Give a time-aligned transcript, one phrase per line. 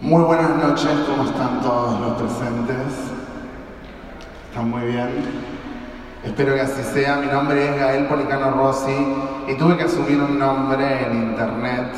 [0.00, 2.86] Muy buenas noches, ¿cómo están todos los presentes?
[4.48, 5.10] ¿Están muy bien?
[6.22, 7.16] Espero que así sea.
[7.16, 8.94] Mi nombre es Gael Policano Rossi
[9.48, 11.88] y tuve que asumir un nombre en internet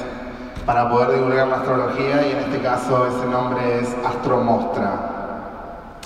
[0.65, 5.98] para poder divulgar la astrología y en este caso ese nombre es Astromostra.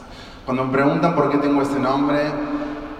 [0.44, 2.24] Cuando me preguntan por qué tengo ese nombre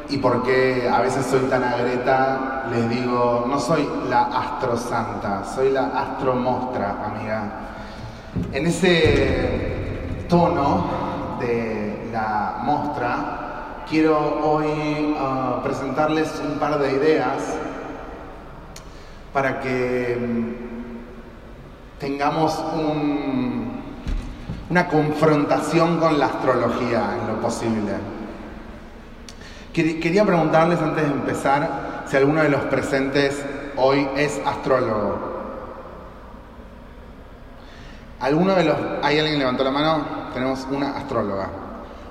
[0.09, 5.73] y por qué a veces soy tan agreta, les digo, no soy la astrosanta, soy
[5.73, 7.74] la astromostra, amiga.
[8.53, 17.57] En ese tono de la mostra, quiero hoy uh, presentarles un par de ideas
[19.33, 23.83] para que mm, tengamos un,
[24.69, 27.93] una confrontación con la astrología en lo posible.
[29.73, 33.45] Quería preguntarles antes de empezar si alguno de los presentes
[33.77, 35.34] hoy es astrólogo.
[38.25, 38.77] ¿Alguno de los...
[39.03, 40.31] ¿Hay alguien levantó la mano?
[40.33, 41.51] Tenemos una astróloga.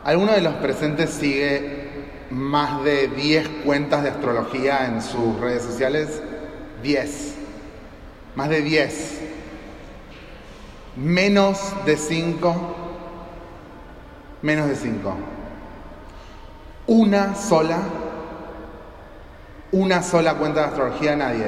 [0.04, 6.22] ¿Alguno de los presentes sigue más de 10 cuentas de astrología en sus redes sociales?
[6.84, 7.36] 10.
[8.36, 9.22] Más de 10.
[10.98, 12.76] Menos de 5.
[14.44, 15.16] Menos de 5.
[16.86, 17.80] Una sola.
[19.72, 21.48] Una sola cuenta de astrología, nadie.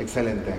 [0.00, 0.54] Excelente.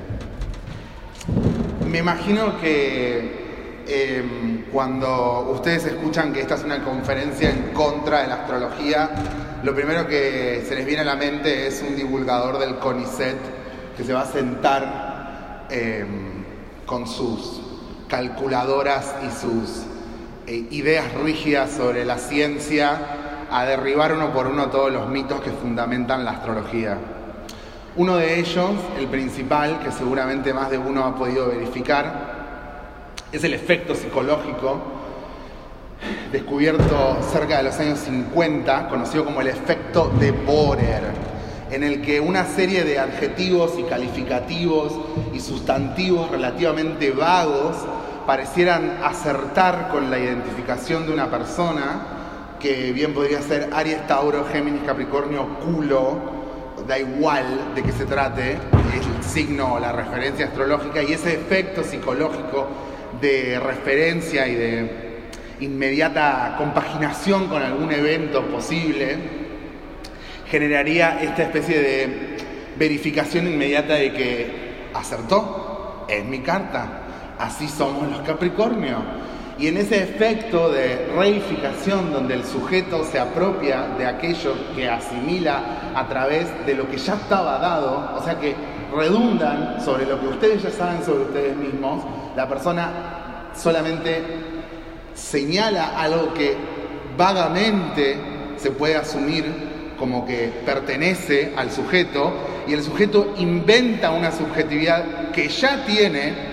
[1.90, 8.28] Me imagino que em, cuando ustedes escuchan que esta es una conferencia en contra de
[8.28, 9.10] la astrología,
[9.64, 13.38] lo primero que se les viene a la mente es un divulgador del CONICET
[13.98, 16.44] que se va a sentar em,
[16.86, 17.60] con sus
[18.08, 19.86] calculadoras y sus
[20.46, 23.00] eh, ideas rígidas sobre la ciencia
[23.50, 27.00] a derribar uno por uno todos los mitos que fundamentan la astrología.
[28.00, 33.54] Uno de ellos, el principal, que seguramente más de uno ha podido verificar, es el
[33.54, 34.80] efecto psicológico
[36.32, 41.04] descubierto cerca de los años 50, conocido como el efecto de Borer,
[41.72, 44.98] en el que una serie de adjetivos y calificativos
[45.34, 47.76] y sustantivos relativamente vagos
[48.26, 54.84] parecieran acertar con la identificación de una persona, que bien podría ser Aries, Tauro, Géminis,
[54.84, 56.39] Capricornio, culo,
[56.90, 61.84] da igual de qué se trate, el signo o la referencia astrológica y ese efecto
[61.84, 62.68] psicológico
[63.22, 65.30] de referencia y de
[65.60, 69.18] inmediata compaginación con algún evento posible
[70.48, 72.38] generaría esta especie de
[72.76, 77.04] verificación inmediata de que acertó, es mi carta,
[77.38, 79.04] así somos los Capricornios.
[79.60, 85.92] Y en ese efecto de reificación donde el sujeto se apropia de aquello que asimila
[85.94, 88.56] a través de lo que ya estaba dado, o sea que
[88.96, 92.06] redundan sobre lo que ustedes ya saben sobre ustedes mismos,
[92.38, 94.24] la persona solamente
[95.14, 96.56] señala algo que
[97.18, 98.16] vagamente
[98.56, 99.44] se puede asumir
[100.00, 102.32] como que pertenece al sujeto
[102.66, 106.49] y el sujeto inventa una subjetividad que ya tiene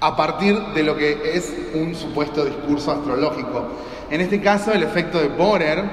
[0.00, 3.68] a partir de lo que es un supuesto discurso astrológico.
[4.10, 5.84] En este caso, el efecto de Borer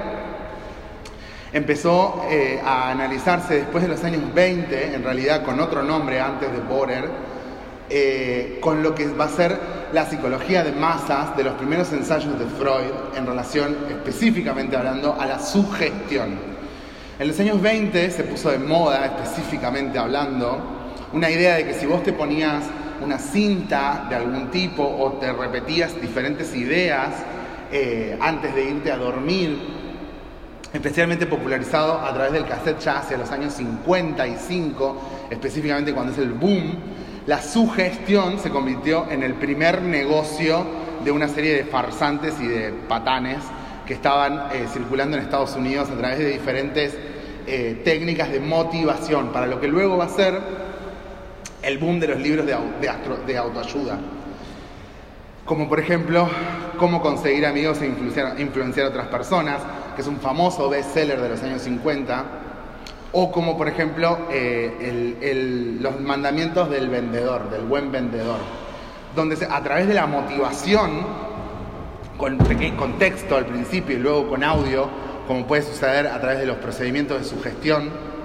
[1.52, 6.52] empezó eh, a analizarse después de los años 20, en realidad con otro nombre antes
[6.52, 7.08] de Borer,
[7.88, 9.58] eh, con lo que va a ser
[9.92, 15.26] la psicología de masas de los primeros ensayos de Freud en relación específicamente hablando a
[15.26, 16.38] la sugestión.
[17.18, 20.60] En los años 20 se puso de moda, específicamente hablando,
[21.12, 22.64] una idea de que si vos te ponías
[23.02, 27.14] una cinta de algún tipo o te repetías diferentes ideas
[27.72, 29.58] eh, antes de irte a dormir,
[30.72, 36.32] especialmente popularizado a través del cassette ya hacia los años 55, específicamente cuando es el
[36.32, 36.74] boom,
[37.26, 40.64] la sugestión se convirtió en el primer negocio
[41.04, 43.38] de una serie de farsantes y de patanes
[43.84, 46.96] que estaban eh, circulando en Estados Unidos a través de diferentes
[47.48, 50.65] eh, técnicas de motivación, para lo que luego va a ser
[51.66, 53.98] el boom de los libros de, autoayuda.
[55.44, 56.28] Como por ejemplo,
[56.78, 59.60] cómo conseguir amigos e influenciar, a otras personas,
[59.96, 62.24] que es un famoso bestseller de los años 50.
[63.12, 68.38] O como por ejemplo eh, los mandamientos del vendedor, del buen vendedor,
[69.16, 71.04] donde a través de la motivación,
[72.16, 72.38] con,
[72.78, 74.88] con texto al principio y luego con audio,
[75.26, 78.15] como puede suceder a través de los procedimientos de sugestión,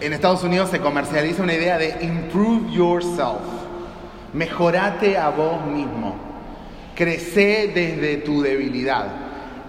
[0.00, 3.40] en Estados Unidos se comercializa una idea de improve yourself.
[4.32, 6.16] Mejorate a vos mismo.
[6.94, 9.06] Crece desde tu debilidad.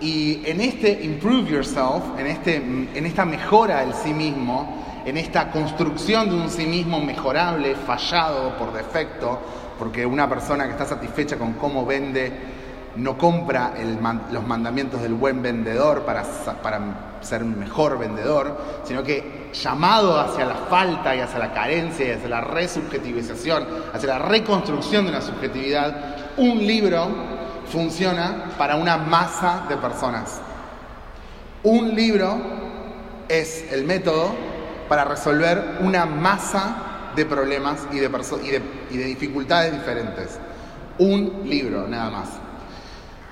[0.02, 5.52] Y en este improve yourself, en, este, en esta mejora del sí mismo, en esta
[5.52, 9.40] construcción de un sí mismo mejorable, fallado por defecto,
[9.78, 12.32] porque una persona que está satisfecha con cómo vende
[12.96, 13.74] no compra
[14.32, 16.24] los mandamientos del buen vendedor para,
[16.62, 16.82] para
[17.22, 22.30] ser mejor vendedor, sino que llamado hacia la falta y hacia la carencia y hacia
[22.30, 25.96] la resubjetivización, hacia la reconstrucción de una subjetividad,
[26.38, 27.08] un libro
[27.72, 30.40] funciona para una masa de personas.
[31.64, 32.38] Un libro
[33.28, 34.34] es el método
[34.88, 40.40] para resolver una masa de problemas y de, dificultades diferentes.
[40.98, 42.30] Un libro, nada más.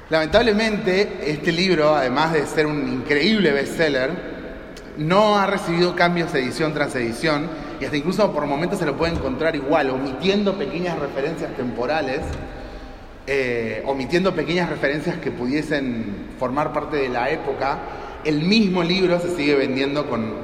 [0.09, 4.37] Lamentablemente, este libro, además de ser un increíble bestseller,
[4.97, 7.49] no ha recibido cambios edición tras edición
[7.81, 12.21] y hasta incluso por momentos se lo puede encontrar igual, omitiendo pequeñas referencias temporales,
[13.27, 17.79] eh, omitiendo pequeñas referencias que pudiesen formar parte de la época.
[18.23, 20.35] El mismo libro se sigue vendiendo con,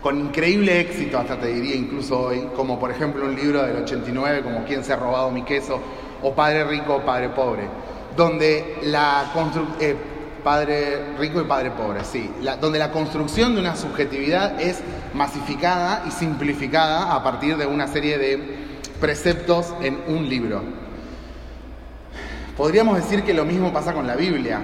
[0.00, 4.42] con increíble éxito, hasta te diría incluso hoy, como por ejemplo un libro del 89
[4.44, 5.82] como ¿Quién se ha robado mi queso?
[6.22, 7.68] O Padre Rico o Padre Pobre,
[8.16, 9.26] donde la
[9.80, 9.96] eh,
[10.42, 12.30] Padre Rico y Padre Pobre, sí,
[12.60, 14.80] donde la construcción de una subjetividad es
[15.14, 18.68] masificada y simplificada a partir de una serie de
[19.00, 20.62] preceptos en un libro.
[22.56, 24.60] Podríamos decir que lo mismo pasa con la Biblia,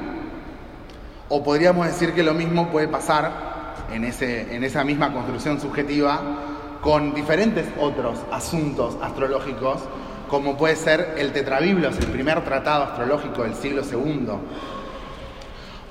[1.29, 3.55] o podríamos decir que lo mismo puede pasar
[3.93, 6.21] en, ese, en esa misma construcción subjetiva
[6.81, 9.81] con diferentes otros asuntos astrológicos
[10.35, 14.31] como puede ser el Tetrabiblos, el primer tratado astrológico del siglo II,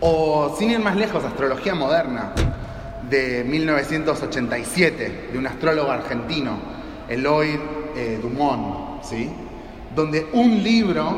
[0.01, 2.34] o sin ir más lejos, Astrología Moderna,
[3.10, 6.57] de 1987, de un astrólogo argentino,
[7.07, 7.57] Eloy
[7.95, 9.31] eh, Dumont, ¿sí?
[9.95, 11.10] donde un libro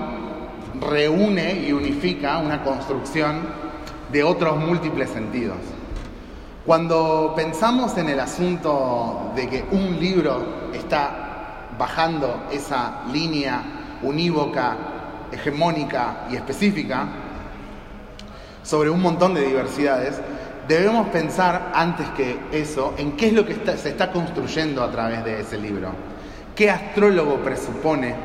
[0.79, 3.39] reúne y unifica una construcción
[4.11, 5.57] de otros múltiples sentidos.
[6.63, 11.24] Cuando pensamos en el asunto de que un libro está
[11.77, 13.61] bajando esa línea
[14.01, 14.77] unívoca,
[15.31, 17.07] hegemónica y específica
[18.63, 20.19] sobre un montón de diversidades,
[20.67, 25.23] debemos pensar antes que eso en qué es lo que se está construyendo a través
[25.23, 25.89] de ese libro.
[26.55, 28.15] ¿Qué astrólogo presupone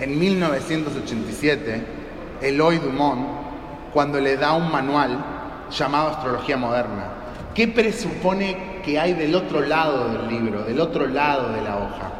[0.00, 1.86] en 1987
[2.40, 3.26] Eloy Dumont
[3.92, 5.24] cuando le da un manual
[5.70, 7.04] llamado Astrología Moderna?
[7.54, 12.10] ¿Qué presupone que hay del otro lado del libro, del otro lado de la hoja?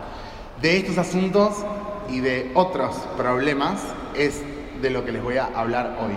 [0.60, 1.64] De estos asuntos
[2.08, 3.81] y de otros problemas
[4.16, 4.43] es
[4.82, 6.16] de lo que les voy a hablar hoy.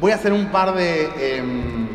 [0.00, 1.04] Voy a hacer un par de
[1.38, 1.86] em,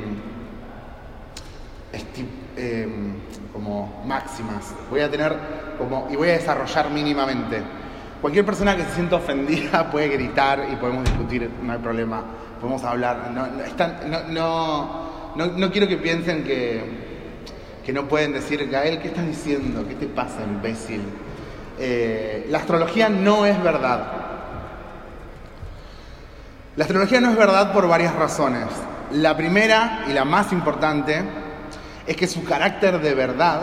[2.55, 3.13] em,
[3.51, 4.73] como máximas.
[4.89, 5.35] Voy a tener
[5.77, 7.61] como y voy a desarrollar mínimamente.
[8.21, 12.23] Cualquier persona que se sienta ofendida puede gritar y podemos discutir, no hay problema.
[12.61, 13.31] Podemos hablar.
[14.29, 16.81] No, no quiero que piensen que,
[17.85, 19.85] que no pueden decir, Gael, ¿qué estás diciendo?
[19.87, 21.01] ¿Qué te pasa, imbécil?
[21.83, 24.05] Eh, la astrología no es verdad.
[26.75, 28.67] La astrología no es verdad por varias razones.
[29.13, 31.23] La primera y la más importante
[32.05, 33.61] es que su carácter de verdad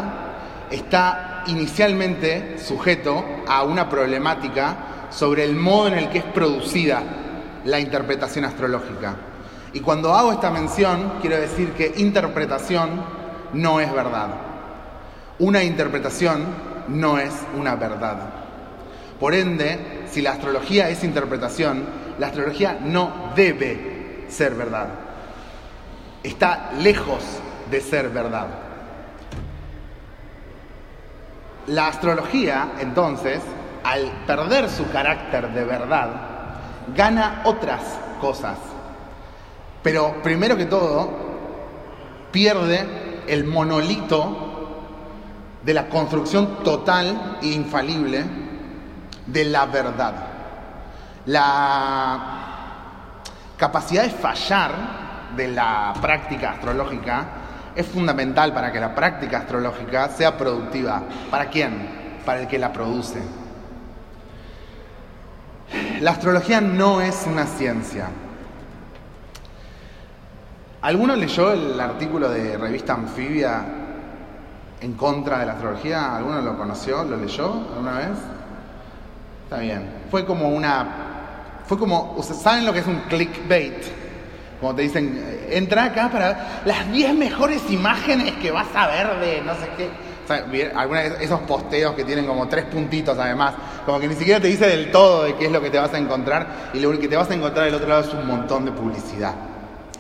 [0.69, 7.05] está inicialmente sujeto a una problemática sobre el modo en el que es producida
[7.67, 9.15] la interpretación astrológica.
[9.73, 13.01] Y cuando hago esta mención, quiero decir que interpretación
[13.53, 14.31] no es verdad.
[15.39, 18.19] Una interpretación no es una verdad.
[19.21, 21.85] Por ende, si la astrología es interpretación,
[22.19, 24.89] la astrología no debe ser verdad.
[26.23, 27.23] Está lejos
[27.71, 28.47] de ser verdad.
[31.67, 33.41] La astrología, entonces,
[33.85, 36.09] al perder su carácter de verdad,
[36.95, 37.83] gana otras
[38.21, 38.59] cosas.
[39.83, 41.11] Pero primero que todo,
[42.33, 42.87] pierde
[43.27, 44.48] el monolito
[45.63, 48.25] de la construcción total e infalible
[49.27, 50.15] de la verdad.
[51.27, 52.19] La
[53.57, 54.73] capacidad de fallar
[55.37, 57.27] de la práctica astrológica
[57.75, 61.03] es fundamental para que la práctica astrológica sea productiva.
[61.31, 62.19] ¿Para quién?
[62.25, 63.21] Para el que la produce.
[66.01, 68.09] La astrología no es una ciencia.
[70.81, 73.88] ¿Alguno leyó el artículo de revista Anfibia
[74.81, 76.17] en contra de la astrología?
[76.17, 77.05] ¿Alguno lo conoció?
[77.05, 78.19] ¿Lo leyó alguna vez?
[79.45, 79.89] Está bien.
[80.11, 80.87] Fue como una.
[81.67, 82.17] Fue como.
[82.23, 83.83] ¿Saben lo que es un clickbait?
[84.61, 89.41] Como te dicen, entra acá para las 10 mejores imágenes que vas a ver de
[89.43, 89.89] no sé qué.
[90.29, 93.55] O de esos posteos que tienen como tres puntitos además,
[93.87, 95.95] como que ni siquiera te dice del todo de qué es lo que te vas
[95.95, 98.67] a encontrar y lo que te vas a encontrar del otro lado es un montón
[98.67, 99.33] de publicidad.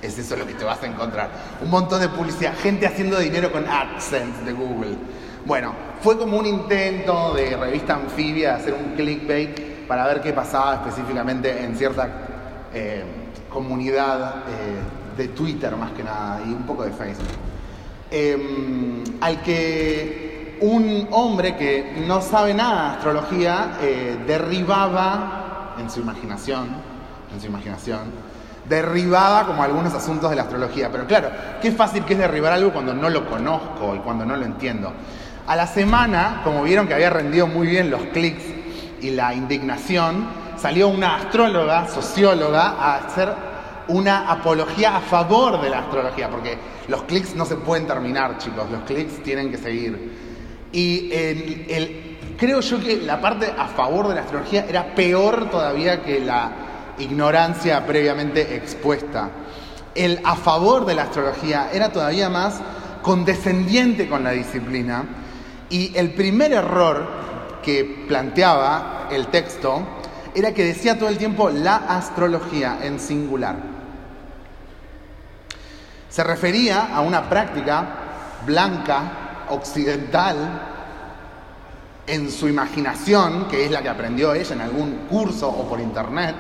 [0.03, 1.31] Es eso lo que te vas a encontrar.
[1.63, 4.97] Un montón de publicidad, gente haciendo dinero con AdSense de Google.
[5.45, 10.33] Bueno, fue como un intento de revista anfibia de hacer un clickbait para ver qué
[10.33, 12.09] pasaba específicamente en cierta
[12.73, 13.03] eh,
[13.49, 17.27] comunidad eh, de Twitter más que nada y un poco de Facebook.
[18.11, 26.01] Em, al que un hombre que no sabe nada de astrología eh, derribaba en su
[26.01, 26.69] imaginación,
[27.33, 28.28] en su imaginación,
[28.69, 30.91] derribaba como algunos asuntos de la astrología.
[30.91, 34.37] Pero claro, qué fácil que es derribar algo cuando no lo conozco y cuando no
[34.37, 34.93] lo entiendo.
[35.47, 38.45] A la semana, como vieron que había rendido muy bien los clics
[39.01, 40.27] y la indignación,
[40.59, 43.33] salió una astróloga, socióloga, a hacer
[43.89, 46.59] una apología a favor de la astrología, porque
[46.89, 50.29] los clics no se pueden terminar, chicos, los clics tienen que seguir.
[50.73, 56.03] Y el, creo yo que la parte a favor de la astrología era peor todavía
[56.03, 56.68] que la
[56.99, 59.31] ignorancia previamente expuesta.
[59.95, 62.61] El a favor de la astrología era todavía más
[63.03, 65.05] condescendiente con la disciplina
[65.71, 67.07] y el primer error
[67.63, 69.83] que planteaba el texto
[70.35, 73.57] era que decía todo el tiempo la astrología en singular.
[76.09, 77.87] Se refería a una práctica
[78.47, 80.37] blanca, occidental,
[82.07, 86.35] en su imaginación, que es la que aprendió ella en algún curso o por internet.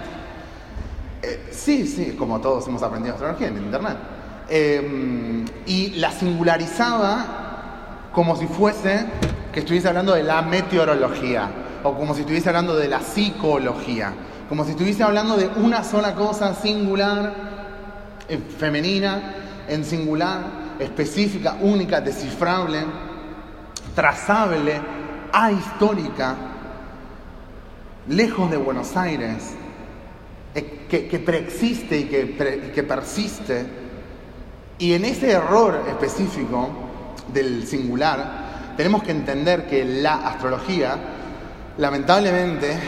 [1.51, 3.97] Sí, sí, como todos hemos aprendido astrología en internet.
[4.49, 9.07] Eh, y la singularizaba como si fuese
[9.53, 11.51] que estuviese hablando de la meteorología
[11.85, 14.13] o como si estuviese hablando de la psicología,
[14.49, 17.33] como si estuviese hablando de una sola cosa singular,
[18.29, 19.35] eh, femenina,
[19.69, 20.41] en singular,
[20.79, 22.81] específica, única, descifrable,
[23.95, 24.81] trazable,
[25.33, 26.35] ahistórica,
[28.09, 29.55] lejos de Buenos Aires,
[30.55, 33.67] eh, que, preexiste y que, que persiste.
[34.78, 36.88] Y en ese error específico,
[37.33, 40.97] del singular, tenemos que entender que la astrología,
[41.78, 42.78] lamentablemente,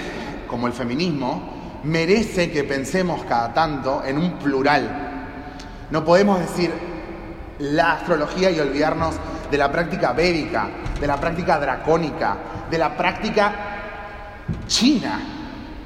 [0.47, 4.89] como el feminismo, merece que pensemos cada tanto en un plural.
[5.91, 6.71] No podemos decir
[7.59, 9.15] la astrología y olvidarnos
[9.51, 10.69] de la práctica védica,
[11.01, 12.37] de la práctica dracónica,
[12.71, 13.53] de la práctica
[14.67, 15.40] china.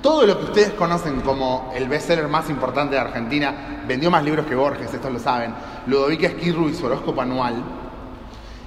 [0.05, 4.45] Todo lo que ustedes conocen como el bestseller más importante de Argentina, vendió más libros
[4.45, 5.55] que Borges, estos lo saben,
[5.87, 7.55] Ludovica Esquirru y su horóscopo anual,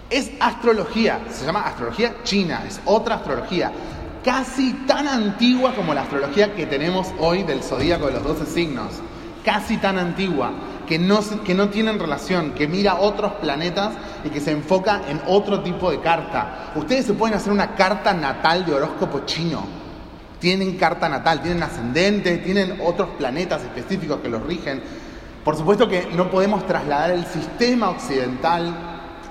[0.09, 3.71] es astrología, se llama astrología china, es otra astrología,
[4.25, 8.93] casi tan antigua como la astrología que tenemos hoy del zodíaco de los 12 signos,
[9.45, 10.49] casi tan antigua,
[10.87, 15.21] que no, que no tienen relación, que mira otros planetas y que se enfoca en
[15.27, 16.71] otro tipo de carta.
[16.73, 19.76] Ustedes se pueden hacer una carta natal de horóscopo chino.
[20.39, 24.81] Tienen carta natal, tienen ascendente, tienen otros planetas específicos que los rigen.
[25.43, 28.75] Por supuesto que no podemos trasladar el sistema occidental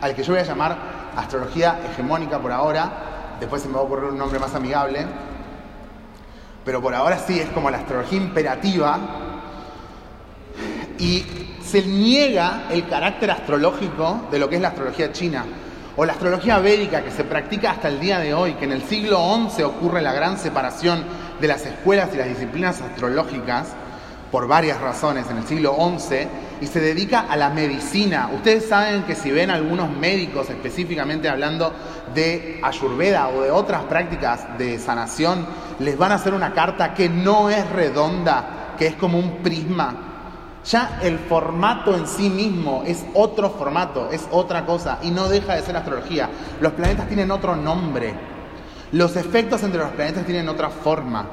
[0.00, 3.84] al que yo voy a llamar astrología hegemónica por ahora, después se me va a
[3.84, 5.06] ocurrir un nombre más amigable,
[6.64, 8.98] pero por ahora sí es como la astrología imperativa.
[10.98, 11.24] Y
[11.62, 15.44] se niega el carácter astrológico de lo que es la astrología china
[15.96, 18.82] o la astrología védica que se practica hasta el día de hoy, que en el
[18.82, 19.18] siglo
[19.50, 21.04] XI ocurre la gran separación
[21.40, 23.68] de las escuelas y las disciplinas astrológicas
[24.30, 26.28] por varias razones en el siglo XI
[26.60, 28.28] y se dedica a la medicina.
[28.34, 31.72] Ustedes saben que si ven algunos médicos específicamente hablando
[32.14, 35.46] de ayurveda o de otras prácticas de sanación,
[35.78, 40.15] les van a hacer una carta que no es redonda, que es como un prisma.
[40.68, 45.54] Ya el formato en sí mismo es otro formato, es otra cosa y no deja
[45.54, 46.28] de ser astrología.
[46.60, 48.14] Los planetas tienen otro nombre.
[48.92, 51.26] Los efectos entre los planetas tienen otra forma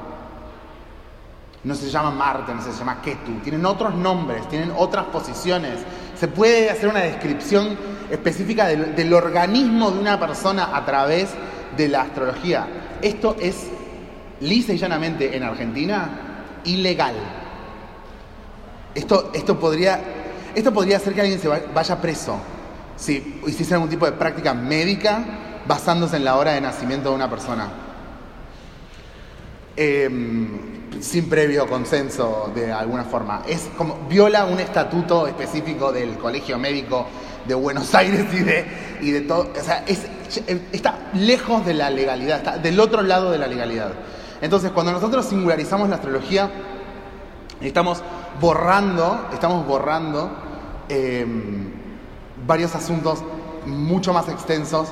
[1.64, 5.78] no se llama Marte, no se llama Ketu, tienen otros nombres, tienen otras posiciones.
[6.14, 7.76] Se puede hacer una descripción
[8.10, 11.30] específica del, organismo de una persona a través
[11.76, 12.66] de la astrología.
[13.00, 13.70] Esto es
[14.40, 17.14] lisa y llanamente en Argentina ilegal.
[18.94, 20.00] Esto, esto, podría,
[20.54, 22.38] esto podría hacer que alguien se vaya preso
[22.96, 25.24] si hiciese algún tipo de práctica médica
[25.66, 27.68] basándose en la hora de nacimiento de una persona.
[29.76, 33.42] Em, sin previo consenso de alguna forma.
[33.48, 37.06] Es como viola un estatuto específico del Colegio Médico
[37.46, 38.64] de Buenos Aires y de,
[39.00, 39.50] y de todo.
[39.58, 39.84] O sea,
[40.72, 43.92] está lejos de la legalidad, está del otro lado de la legalidad.
[44.40, 46.50] Entonces, cuando nosotros singularizamos la astrología,
[47.60, 48.02] estamos
[48.40, 50.30] borrando, estamos borrando
[50.88, 51.72] em,
[52.46, 53.22] varios asuntos
[53.66, 54.88] mucho más extensos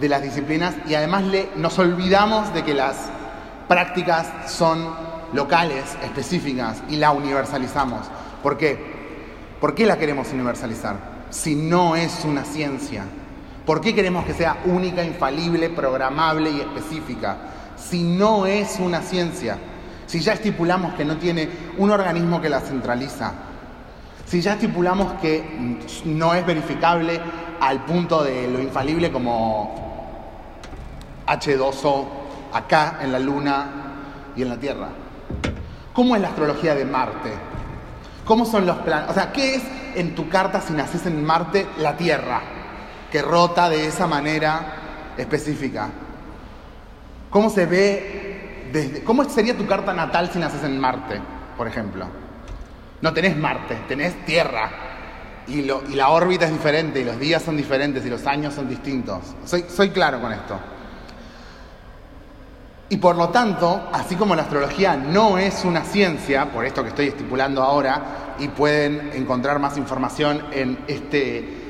[0.00, 2.96] de las disciplinas y además le, nos olvidamos de que las
[3.68, 4.88] prácticas son
[5.32, 8.06] locales, específicas, y la universalizamos.
[8.42, 8.78] ¿Por qué?
[9.60, 10.96] ¿Por qué la queremos universalizar?
[11.30, 13.04] Si no es una ciencia.
[13.66, 17.36] ¿Por qué queremos que sea única, infalible, programable y específica?
[17.76, 19.58] Si no es una ciencia.
[20.10, 21.48] Si ya estipulamos que no tiene
[21.78, 23.32] un organismo que la centraliza.
[24.26, 27.20] Si ya estipulamos que no es verificable
[27.60, 30.10] al punto de lo infalible como
[31.28, 32.06] H2O
[32.52, 33.66] acá en la Luna
[34.34, 34.88] y en la Tierra.
[35.92, 37.30] ¿Cómo es la astrología de Marte?
[38.24, 39.10] ¿Cómo son los planes?
[39.10, 39.62] O sea, ¿qué es
[39.94, 42.40] en tu carta si naces en Marte la Tierra?
[43.12, 44.74] Que rota de esa manera
[45.16, 45.88] específica.
[47.30, 48.29] ¿Cómo se ve
[49.04, 51.20] ¿Cómo sería tu carta natal si naces en Marte,
[51.56, 52.06] por ejemplo?
[53.00, 54.70] No tenés Marte, tenés Tierra.
[55.46, 59.20] Y, la órbita es diferente, y los días son diferentes, y los años son distintos.
[59.44, 60.58] Soy, soy claro con esto.
[62.88, 66.90] Y por lo tanto, así como la astrología no es una ciencia, por esto que
[66.90, 71.60] estoy estipulando ahora, y pueden encontrar más información en este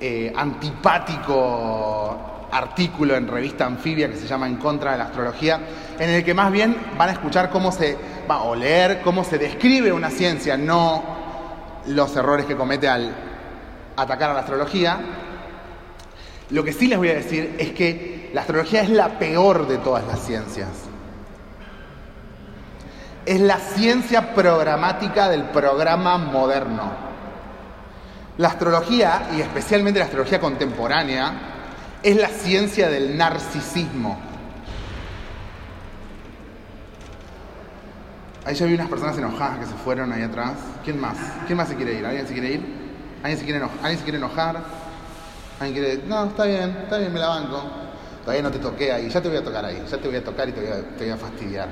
[0.00, 5.60] eh, antipático artículo en revista anfibia que se llama En contra de la astrología,
[5.98, 7.98] en el que más bien van a escuchar cómo se
[8.30, 11.02] va o leer cómo se describe una ciencia, no
[11.86, 13.12] los errores que comete al
[13.96, 14.98] atacar a la astrología.
[16.50, 19.78] Lo que sí les voy a decir es que la astrología es la peor de
[19.78, 20.68] todas las ciencias.
[23.26, 26.92] Es la ciencia programática del programa moderno.
[28.36, 31.53] La astrología, y especialmente la astrología contemporánea,
[32.04, 34.18] es la ciencia del narcisismo.
[38.44, 40.52] Ahí ya vi unas personas enojadas que se fueron ahí atrás.
[40.84, 41.16] ¿Quién más?
[41.46, 42.04] ¿Quién más se quiere ir?
[42.04, 42.84] ¿Alguien se quiere ir?
[43.22, 43.78] ¿Alguien se quiere, enojar?
[43.78, 44.62] ¿Alguien se quiere enojar?
[45.58, 46.02] ¿Alguien quiere.?
[46.06, 47.62] No, está bien, está bien, me la banco.
[48.20, 50.24] Todavía no te toqué ahí, ya te voy a tocar ahí, ya te voy a
[50.24, 50.60] tocar y te
[50.98, 51.68] voy a, fastidiar.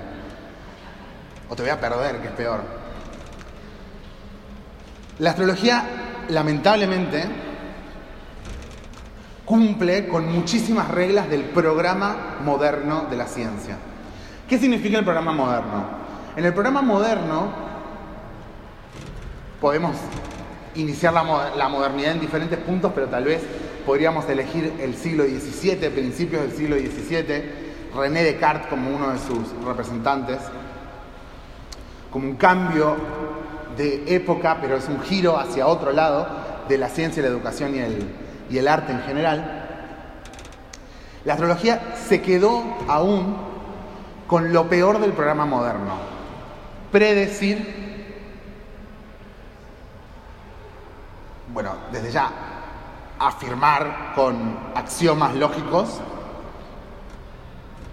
[1.50, 2.62] O te voy a perder, que es peor.
[5.18, 5.84] La astrología,
[6.30, 7.51] lamentablemente,
[9.44, 13.76] cumple con muchísimas reglas del programa moderno de la ciencia.
[14.48, 15.84] ¿Qué significa el programa moderno?
[16.36, 17.48] En el programa moderno
[19.60, 19.96] podemos
[20.74, 23.42] iniciar la, modernidad en diferentes puntos, pero tal vez
[23.84, 29.50] podríamos elegir el siglo XVII, principios del siglo XVII, René Descartes como uno de sus
[29.64, 30.38] representantes,
[32.10, 32.96] como un cambio
[33.76, 36.26] de época, pero es un giro hacia otro lado
[36.68, 38.06] de la ciencia, la educación y el,
[38.52, 39.66] y el arte en general.
[41.24, 43.36] La astrología se quedó aún
[44.26, 45.94] con lo peor del programa moderno,
[46.90, 47.82] predecir,
[51.52, 52.30] bueno, desde ya
[53.18, 56.00] afirmar con axiomas lógicos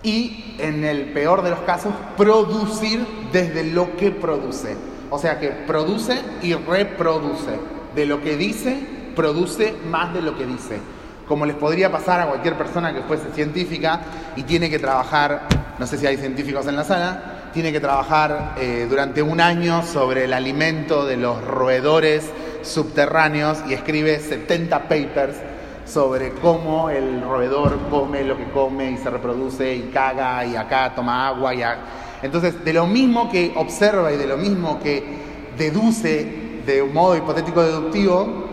[0.01, 4.75] y, en el peor de los casos, producir desde lo que produce.
[5.09, 7.59] O sea que produce y reproduce.
[7.95, 10.79] De lo que dice, produce más de lo que dice.
[11.27, 13.99] Como les podría pasar a cualquier persona que fuese científica
[14.37, 15.41] y tiene que trabajar,
[15.77, 19.83] no sé si hay científicos en la sala, tiene que trabajar eh, durante un año
[19.83, 25.35] sobre el alimento de los roedores subterráneos y escribe 70 papers
[25.83, 30.93] sobre cómo el roedor come lo que come y se reproduce y caga y acá
[30.95, 31.61] toma agua y
[32.21, 35.03] entonces de lo mismo que observa y de lo mismo que
[35.57, 38.48] deduce de un modo hipotético deductivo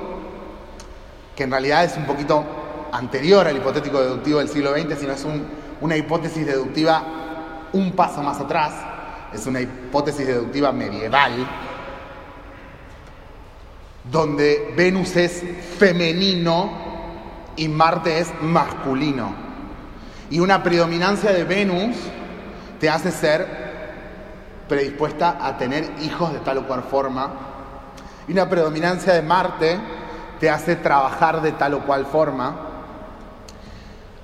[1.37, 2.45] que en realidad es un poquito
[2.93, 5.27] anterior al hipotético deductivo del siglo XX sino es
[5.81, 7.03] una hipótesis deductiva
[7.73, 8.73] un paso más atrás
[9.33, 11.47] es una hipótesis deductiva medieval
[14.11, 15.43] donde Venus es
[15.79, 16.87] femenino
[17.57, 19.35] y Marte es masculino.
[20.31, 21.97] Y una predominancia de Venus
[22.81, 23.67] te hace ser
[24.69, 27.31] predispuesta a tener hijos de tal o cual forma.
[28.29, 29.79] Y una predominancia de Marte
[30.41, 32.55] te hace trabajar de tal o cual forma,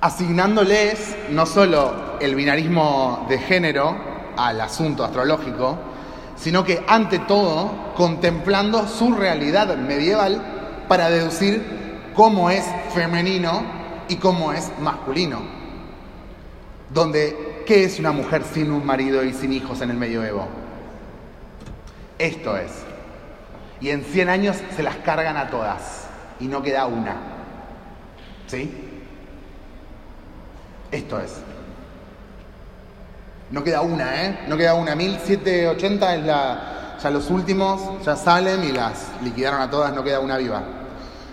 [0.01, 3.95] asignándoles no solo el binarismo de género
[4.37, 5.77] al asunto astrológico,
[6.35, 10.41] sino que ante todo contemplando su realidad medieval
[10.87, 13.63] para deducir cómo es femenino
[14.09, 15.41] y cómo es masculino.
[16.89, 20.47] Donde, ¿qué es una mujer sin un marido y sin hijos en el medioevo?
[22.19, 22.71] Esto es.
[23.79, 26.02] Y en 100 años se las cargan a todas
[26.43, 27.15] y no queda una.
[28.47, 28.69] ¿Sí?
[30.91, 31.37] Esto es.
[33.49, 34.39] No queda una, ¿eh?
[34.49, 34.93] No queda una.
[34.93, 36.69] 1780 es la.
[37.01, 40.63] Ya los últimos ya salen y las liquidaron a todas, no queda una viva.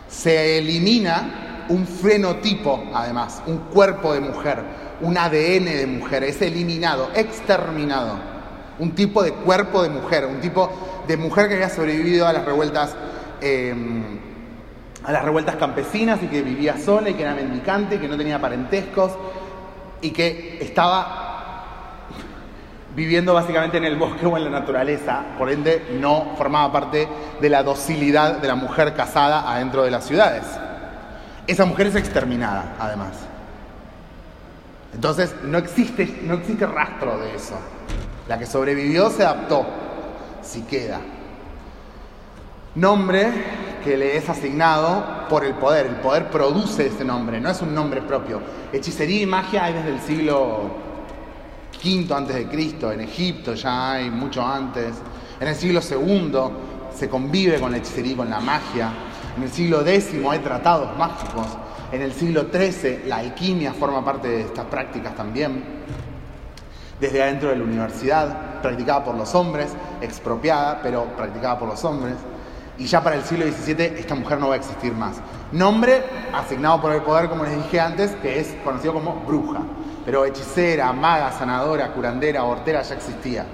[0.09, 4.63] Se elimina un fenotipo, además, un cuerpo de mujer,
[5.01, 8.17] un ADN de mujer, es eliminado, exterminado.
[8.79, 12.45] Un tipo de cuerpo de mujer, un tipo de mujer que había sobrevivido a las
[12.45, 12.95] revueltas
[13.41, 14.30] em,
[15.05, 18.41] a las revueltas campesinas y que vivía sola y que era mendicante, que no tenía
[18.41, 19.13] parentescos
[20.01, 21.29] y que estaba
[22.95, 27.09] viviendo básicamente en el bosque o en la naturaleza, por ende no formaba parte
[27.41, 30.45] de la docilidad de la mujer casada adentro de las ciudades.
[31.47, 33.13] Esa mujer es exterminada, además.
[34.93, 37.55] Entonces no existe, no existe rastro de eso.
[38.29, 39.67] La que sobrevivió se adaptó,
[40.43, 41.01] si queda.
[42.75, 43.31] Nombre
[43.81, 45.87] que le es asignado por el poder.
[45.87, 48.41] El poder produce ese nombre, no es un nombre propio.
[48.73, 50.71] Hechicería y magia hay desde el siglo
[51.83, 54.95] V antes de Cristo, en Egipto ya hay mucho antes.
[55.41, 56.33] En el siglo II
[56.95, 58.93] se convive con la hechicería y con la magia.
[59.37, 61.47] En el siglo X hay tratados mágicos.
[61.93, 65.65] En el siglo XIII la alquimia forma parte de estas prácticas también.
[67.01, 72.17] Desde adentro de la universidad, practicada por los hombres, expropiada, pero practicada por los hombres.
[72.81, 75.17] Y ya para el siglo XVII esta mujer no va a existir más.
[75.53, 79.61] Nombre asignado por el poder, como les dije antes, que es conocido como bruja.
[80.07, 83.45] Pero hechicera, maga, sanadora, curandera, hortera ya existía.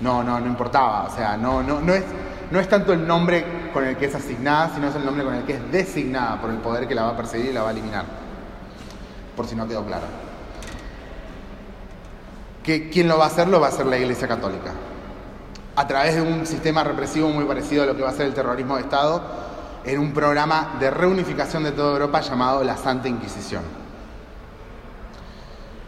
[0.00, 1.02] No, no, no importaba.
[1.02, 2.04] O sea, no, no, no, es,
[2.50, 5.34] no es tanto el nombre con el que es asignada, sino es el nombre con
[5.34, 7.68] el que es designada por el poder que la va a perseguir y la va
[7.68, 8.06] a eliminar.
[9.36, 10.06] Por si no quedó claro.
[12.62, 13.46] Que ¿Quién lo va a hacer?
[13.46, 14.72] Lo va a hacer la Iglesia Católica
[15.76, 18.34] a través de un sistema represivo muy parecido a lo que va a ser el
[18.34, 19.22] terrorismo de Estado,
[19.84, 23.62] en un programa de reunificación de toda Europa llamado la Santa Inquisición.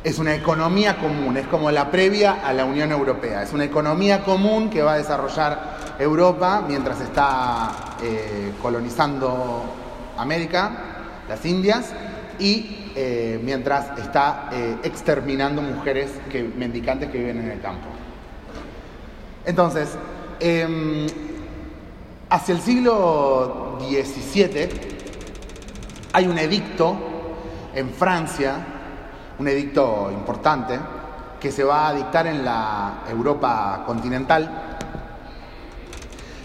[0.03, 4.25] Es una economía común, es como la previa a la Unión Europea, es una economía
[4.25, 7.71] común que va a desarrollar Europa mientras está
[8.03, 9.63] eh, colonizando
[10.17, 10.71] América,
[11.29, 11.93] las Indias,
[12.39, 17.87] y eh, mientras está eh, exterminando mujeres que, mendicantes que viven en el campo.
[19.45, 19.89] Entonces,
[20.39, 21.07] em,
[22.31, 24.69] hacia el siglo XVII
[26.13, 26.97] hay un edicto
[27.75, 28.55] en Francia,
[29.39, 30.79] un edicto importante,
[31.41, 34.49] que se va a dictar en la Europa continental,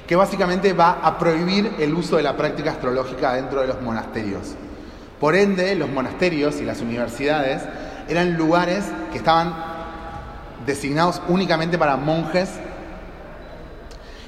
[0.08, 4.56] que básicamente va a prohibir el uso de la práctica astrológica dentro de los monasterios.
[5.20, 7.64] Por ende, los monasterios y las universidades
[8.08, 9.54] eran lugares que estaban
[10.66, 12.50] designados únicamente para monjes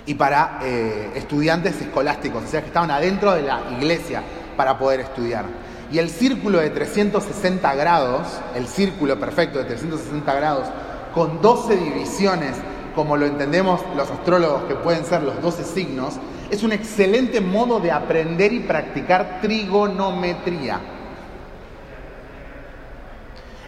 [0.10, 4.24] y para eh, estudiantes escolásticos, o sea que estaban adentro de la iglesia
[4.58, 5.45] para poder estudiar.
[5.91, 10.67] Y el círculo de 360 grados, el círculo perfecto de 360 grados,
[11.13, 12.56] con 12 divisiones,
[12.95, 16.15] como lo entendemos los astrólogos que pueden ser los 12 signos,
[16.50, 20.80] es un excelente modo de aprender y practicar trigonometría.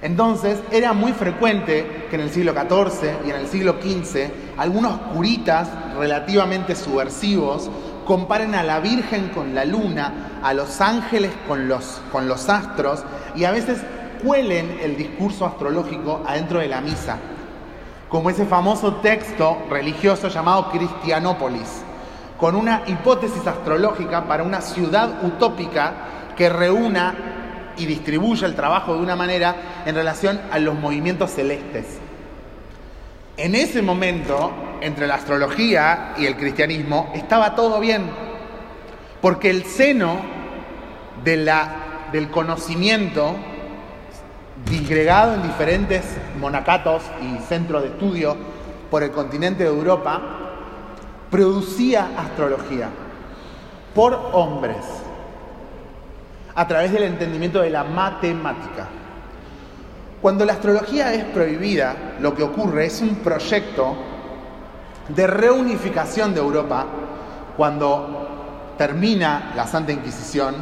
[0.01, 4.95] Entonces era muy frecuente que en el siglo XIV y en el siglo XV algunos
[5.15, 7.67] curitas relativamente subversivos
[8.05, 13.03] comparen a la Virgen con la luna, a los ángeles con los, con los astros
[13.35, 13.79] y a veces
[14.23, 17.17] cuelen el discurso astrológico adentro de la misa,
[18.07, 21.81] como ese famoso texto religioso llamado Cristianópolis,
[22.37, 25.93] con una hipótesis astrológica para una ciudad utópica
[26.37, 27.15] que reúna
[27.77, 29.55] y distribuye el trabajo de una manera
[29.87, 31.99] en relación a los movimientos celestes.
[33.41, 34.51] En ese momento,
[34.81, 38.03] entre la astrología y el cristianismo, estaba todo bien,
[39.19, 40.17] porque el seno
[41.23, 43.33] del conocimiento,
[44.69, 46.03] disgregado en diferentes
[46.39, 48.37] monacatos y centros de estudio
[48.91, 50.21] por el continente de Europa,
[51.31, 52.89] producía astrología
[53.95, 54.85] por hombres
[56.53, 59.00] a través del entendimiento de la matemática.
[60.21, 63.95] Cuando la astrología es prohibida, lo que ocurre es un proyecto
[65.07, 66.85] de reunificación de Europa
[67.57, 70.55] cuando termina la Santa Inquisición,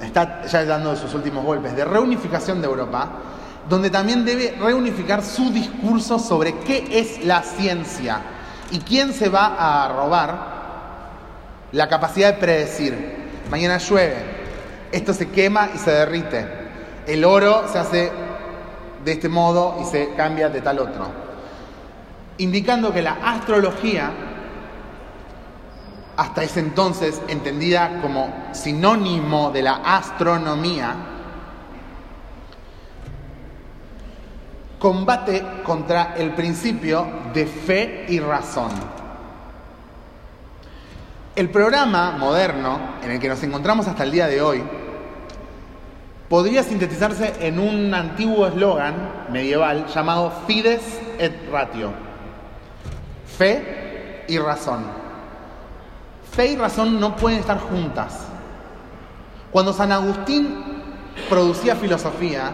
[0.00, 3.10] está ya dando sus últimos golpes, de reunificación de Europa,
[3.68, 8.20] donde también debe reunificar su discurso sobre qué es la ciencia
[8.70, 10.58] y quién se va a robar
[11.72, 13.16] la capacidad de predecir.
[13.50, 14.16] Mañana llueve,
[14.92, 16.46] esto se quema y se derrite.
[17.06, 18.27] El oro se hace
[19.08, 21.06] de este modo y se cambia de tal otro.
[22.36, 24.10] Indicando que la astrología,
[26.14, 30.94] hasta ese entonces entendida como sinónimo de la astronomía,
[34.78, 38.72] combate contra el principio de fe y razón.
[41.34, 44.62] El programa moderno en el que nos encontramos hasta el día de hoy
[46.28, 48.94] podría sintetizarse en un antiguo eslogan
[49.30, 50.82] medieval llamado Fides
[51.18, 51.90] et Ratio.
[53.38, 54.84] Fe y razón.
[56.30, 58.26] Fe y razón no pueden estar juntas.
[59.50, 60.54] Cuando San Agustín
[61.30, 62.52] producía filosofía,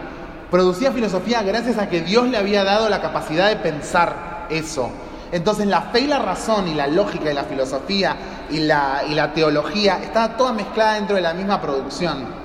[0.49, 4.89] producía filosofía gracias a que Dios le había dado la capacidad de pensar eso.
[5.31, 8.15] Entonces la fe y la razón y la lógica y la filosofía
[8.49, 12.44] y la, y la teología estaba toda mezclada dentro de la misma producción.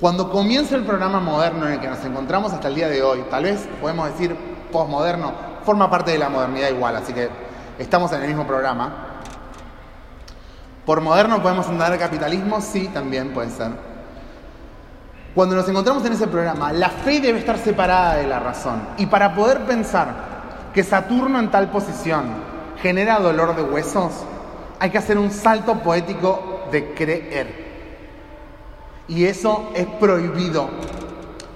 [0.00, 3.24] Cuando comienza el programa moderno en el que nos encontramos hasta el día de hoy,
[3.28, 4.36] tal vez podemos decir
[4.70, 5.32] postmoderno,
[5.64, 7.28] forma parte de la modernidad igual, así que
[7.80, 9.06] estamos en el mismo programa.
[10.86, 13.72] Por moderno podemos entender capitalismo, sí, también puede ser.
[15.34, 18.80] Cuando nos encontramos en ese programa, la fe debe estar separada de la razón.
[18.98, 20.14] Y para poder pensar
[20.72, 22.24] que Saturno en tal posición
[22.80, 24.12] genera dolor de huesos,
[24.78, 27.67] hay que hacer un salto poético de creer.
[29.08, 30.68] Y eso es prohibido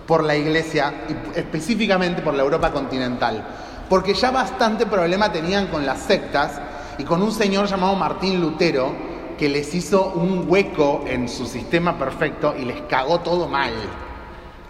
[0.07, 3.45] por la Iglesia y específicamente por la Europa continental.
[3.88, 6.61] Porque ya bastante problema tenían con las sectas
[6.99, 8.93] y con un señor llamado Martín Lutero,
[9.38, 13.73] que les hizo un hueco en su sistema perfecto y les cagó todo mal.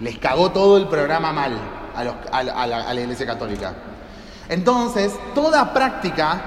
[0.01, 1.59] Les cagó todo el programa mal
[1.95, 3.75] a, la, Iglesia Católica.
[4.49, 6.43] Entonces, toda práctica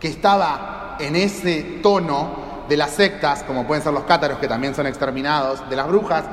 [0.00, 4.74] que estaba en ese tono de las sectas, como pueden ser los cátaros, que también
[4.74, 6.24] son exterminados, de las brujas,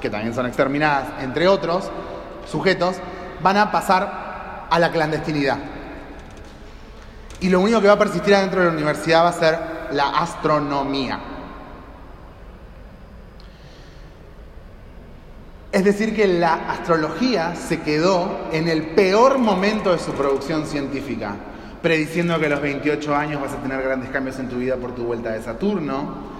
[0.00, 1.90] que también son exterminadas, entre otros
[2.50, 2.96] sujetos,
[3.42, 5.58] van a pasar a la clandestinidad.
[7.40, 9.58] Y lo único que va a persistir adentro de la universidad va a ser
[9.92, 11.20] la astronomía.
[15.72, 21.34] Es decir, que la astrología se quedó en el peor momento de su producción científica,
[21.82, 24.94] prediciendo que a los 28 años vas a tener grandes cambios en tu vida por
[24.94, 26.32] tu vuelta de Saturno,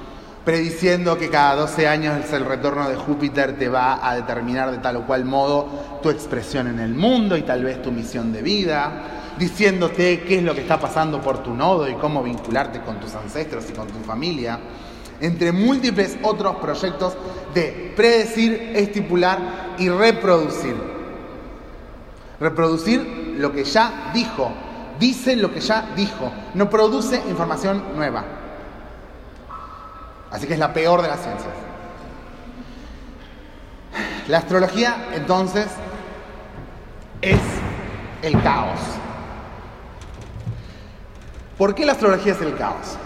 [0.45, 4.97] prediciendo que cada 12 años el retorno de Júpiter te va a determinar de tal
[4.97, 8.93] o cual modo tu expresión en el mundo y tal vez tu misión de vida,
[9.39, 13.15] diciéndote qué es lo que está pasando por tu nodo y cómo vincularte con tus
[13.15, 14.59] ancestros y con tu familia,
[15.21, 17.17] entre múltiples otros proyectos
[17.55, 20.75] de predecir, estipular y reproducir.
[22.41, 24.53] Reproducir lo que ya dijo,
[24.99, 28.25] dice lo que ya dijo, no produce información nueva.
[30.31, 31.53] Así que es la peor de las ciencias.
[34.29, 35.67] La astrología, entonces,
[37.21, 37.41] es
[38.23, 38.81] el caos.
[41.59, 42.97] ¿Por qué la astrología es el caos?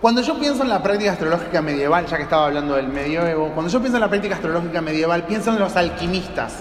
[0.00, 3.70] Cuando yo pienso en la práctica astrológica medieval, ya que estaba hablando del medioevo, cuando
[3.70, 6.54] yo pienso en la práctica astrológica medieval, pienso en los alquimistas,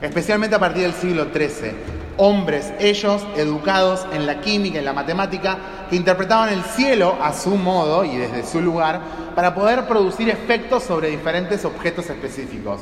[0.00, 2.01] especialmente a partir del siglo XIII.
[2.16, 7.56] Hombres, ellos, educados en la química, en la matemática, que interpretaban el cielo a su
[7.56, 9.00] modo y desde su lugar
[9.34, 12.80] para poder producir efectos sobre diferentes objetos específicos.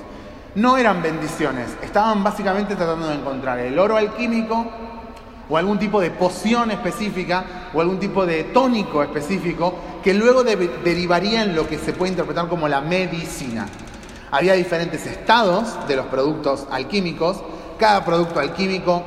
[0.54, 4.66] No eran bendiciones, estaban básicamente tratando de encontrar el oro alquímico
[5.48, 11.42] o algún tipo de poción específica o algún tipo de tónico específico que luego derivaría
[11.42, 13.68] en lo que se puede interpretar como la medicina.
[14.32, 17.42] Había diferentes estados de los productos alquímicos,
[17.78, 19.02] cada producto alquímico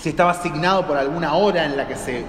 [0.00, 2.24] si estaba asignado por alguna hora en la que se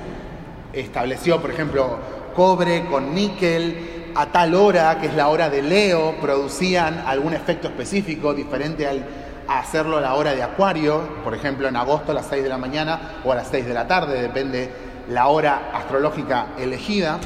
[0.73, 1.97] estableció, por ejemplo,
[2.35, 7.67] cobre con níquel, a tal hora, que es la hora de Leo, producían algún efecto
[7.67, 9.05] específico diferente al
[9.47, 12.57] hacerlo a la hora de acuario, por ejemplo en agosto a las 6 de la
[12.57, 14.71] mañana o a las 6 de la tarde, depende
[15.09, 17.19] la hora astrológica elegida.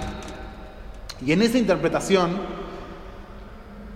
[1.25, 2.41] Y en esa interpretación,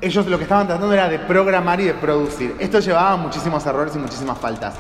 [0.02, 2.56] ellos lo que estaban tratando era de programar y de producir.
[2.60, 4.76] Esto llevaba muchísimos errores y muchísimas faltas.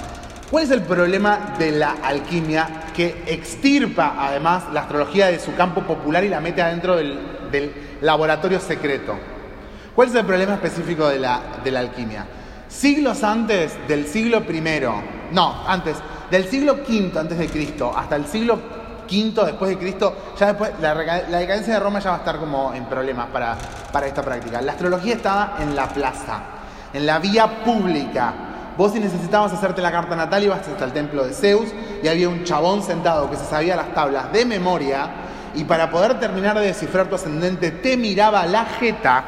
[0.50, 5.82] ¿Cuál es el problema de la alquimia que extirpa además la astrología de su campo
[5.82, 9.18] popular y la mete adentro del, laboratorio secreto?
[9.94, 12.26] ¿Cuál es el problema específico de la, de la alquimia?
[12.70, 14.84] Siglos antes del siglo I,
[15.32, 15.98] no, antes,
[16.32, 18.58] del siglo V antes de Cristo hasta el siglo
[19.10, 22.74] V después de Cristo, ya después la, decadencia de Roma ya va a estar como
[22.74, 23.58] en problemas para,
[23.92, 24.62] para esta práctica.
[24.62, 26.40] La astrología estaba en la plaza,
[26.94, 28.47] en la vía pública.
[28.78, 31.70] Vos si necesitabas hacerte la carta natal ibas hasta el templo de Zeus
[32.04, 35.10] y había un chabón sentado que se sabía las tablas de memoria
[35.56, 39.24] y para poder terminar de descifrar tu ascendente te miraba la jeta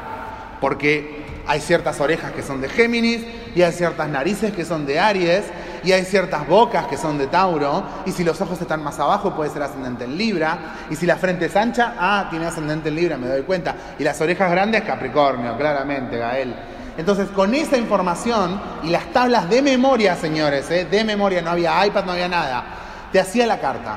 [0.60, 3.22] porque hay ciertas orejas que son de Géminis
[3.56, 5.42] y hay ciertas narices que son de Aries
[5.82, 9.34] y hay ciertas bocas que son de Tauro y si los ojos están más abajo
[9.34, 10.58] puede ser ascendente en Libra
[10.90, 13.74] y si la frente es ancha, ah, tiene ascendente en Libra, me doy cuenta.
[13.98, 16.54] Y las orejas grandes, Capricornio, claramente, Gael.
[17.00, 20.84] Entonces, con esa información y las tablas de memoria, señores, ¿eh?
[20.84, 22.62] de memoria, no había iPad, no había nada,
[23.10, 23.96] te hacía la carta.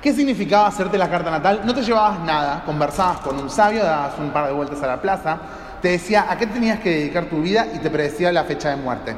[0.00, 1.62] ¿Qué significaba hacerte la carta natal?
[1.64, 5.02] No te llevabas nada, conversabas con un sabio, dabas un par de vueltas a la
[5.02, 5.36] plaza,
[5.82, 8.76] te decía a qué tenías que dedicar tu vida y te predecía la fecha de
[8.76, 9.16] muerte.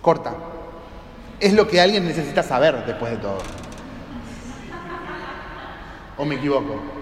[0.00, 0.32] Corta.
[1.40, 3.38] es lo que alguien necesita saber después de todo.
[6.16, 6.99] ¿O me equivoco?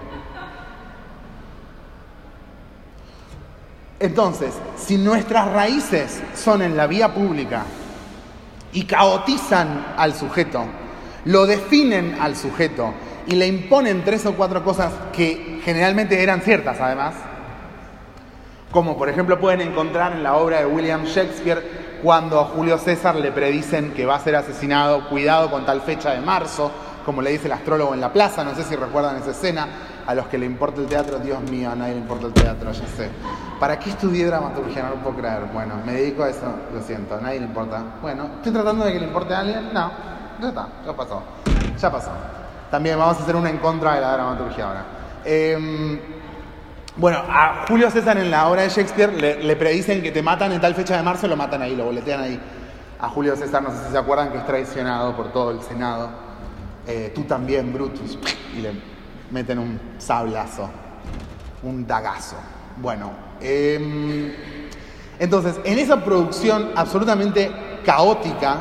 [4.01, 7.65] Entonces, si nuestras raíces son en la vía pública
[8.73, 10.65] y caotizan al sujeto,
[11.25, 12.95] lo definen al sujeto
[13.27, 17.15] y le imponen tres o cuatro cosas que generalmente eran ciertas además,
[18.71, 23.17] como por ejemplo pueden encontrar en la obra de William Shakespeare cuando a Julio César
[23.17, 26.71] le predicen que va a ser asesinado, cuidado con tal fecha de marzo,
[27.05, 29.67] como le dice el astrólogo en la plaza, no sé si recuerdan esa escena,
[30.07, 32.71] a los que le importa el teatro, Dios mío, a nadie le importa el teatro,
[32.71, 33.09] ya sé.
[33.59, 34.85] ¿Para qué estudié dramaturgia?
[34.85, 35.47] No lo puedo creer.
[35.53, 37.83] Bueno, me dedico a eso, lo siento, a nadie le importa.
[38.01, 39.73] Bueno, ¿estoy tratando de que le importe a alguien?
[39.73, 39.91] No,
[40.41, 41.23] ya está, ya pasó.
[41.77, 42.11] Ya pasó.
[42.71, 44.85] También vamos a hacer una en contra de la dramaturgia ahora.
[45.25, 45.99] Em,
[46.97, 50.61] bueno, a Julio César en la obra de Shakespeare le, predicen que te matan en
[50.61, 52.41] tal fecha de marzo, lo matan ahí, lo boletean ahí.
[53.01, 56.11] A Julio César, no sé si se acuerdan, que es traicionado por todo el Senado.
[56.87, 58.19] Eh, tú también, Brutus.
[58.57, 58.73] Y le
[59.31, 60.69] meten un sablazo,
[61.63, 62.37] un dagazo.
[62.81, 63.11] Bueno,
[63.41, 64.33] em,
[65.19, 67.51] entonces, en esa producción absolutamente
[67.85, 68.59] caótica,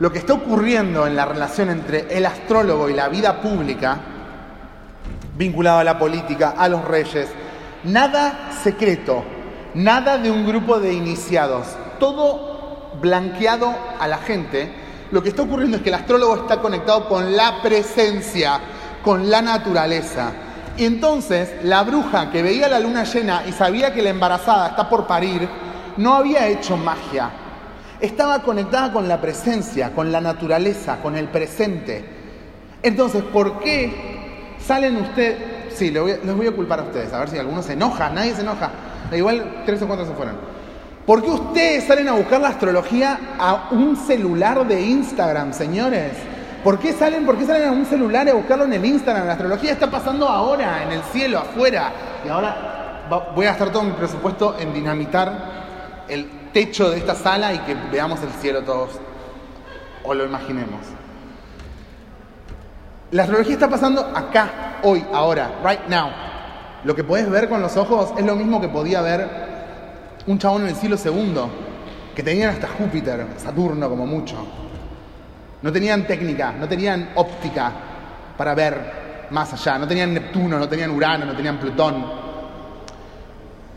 [0.00, 3.98] lo que está ocurriendo en la relación entre el astrólogo y la vida pública,
[5.36, 7.28] vinculado a la política, a los reyes,
[7.84, 9.22] nada secreto,
[9.74, 11.66] nada de un grupo de iniciados,
[12.00, 14.72] todo blanqueado a la gente,
[15.10, 18.58] lo que está ocurriendo es que el astrólogo está conectado con la presencia,
[19.02, 20.32] con la naturaleza.
[20.78, 24.88] Y entonces la bruja que veía la luna llena y sabía que la embarazada está
[24.88, 25.48] por parir,
[25.96, 27.30] no había hecho magia,
[28.00, 32.04] estaba conectada con la presencia, con la naturaleza, con el presente.
[32.80, 35.74] Entonces, ¿por qué salen ustedes?
[35.74, 38.42] Sí, les voy, a, culpar a ustedes, a ver si alguno se enoja, nadie se
[38.42, 38.70] enoja.
[39.12, 40.36] Igual tres o cuatro se fueron.
[41.04, 46.12] ¿Por qué ustedes salen a buscar la astrología a un celular de Instagram, señores?
[46.62, 49.26] ¿Por qué salen, por qué salen a un celular a buscarlo en el Instagram?
[49.26, 51.92] La astrología está pasando ahora, en el cielo, afuera.
[52.24, 55.32] Y ahora voy a gastar todo mi presupuesto en dinamitar
[56.08, 58.90] el techo de esta sala y que veamos el cielo todos
[60.02, 60.80] o lo imaginemos.
[63.12, 66.10] La astrología está pasando acá, hoy, ahora, right now.
[66.84, 69.28] Lo que puedes ver con los ojos es lo mismo que podía ver
[70.26, 71.48] un chabón en el siglo segundo,
[72.14, 74.67] que tenían hasta Júpiter, Saturno como mucho.
[75.62, 77.72] No tenían técnica, no tenían óptica
[78.36, 82.28] para ver más allá, no tenían Neptuno, no tenían Urano, no tenían Plutón.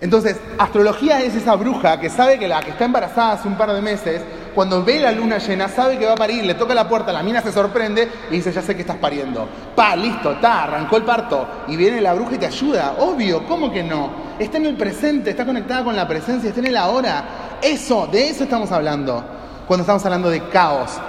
[0.01, 3.71] Entonces, astrología es esa bruja que sabe que la que está embarazada hace un par
[3.71, 4.21] de meses,
[4.55, 7.21] cuando ve la luna llena, sabe que va a parir, le toca la puerta, la
[7.21, 9.47] mina se sorprende y dice, ya sé que estás pariendo.
[9.75, 11.47] Pa, listo, ta, arrancó el parto.
[11.67, 12.95] Y viene la bruja y te ayuda.
[12.97, 14.09] Obvio, ¿cómo que no?
[14.39, 17.59] Está en el presente, está conectada con la presencia, está en el ahora.
[17.61, 19.23] Eso, de eso estamos hablando.
[19.67, 20.99] Cuando estamos hablando de caos.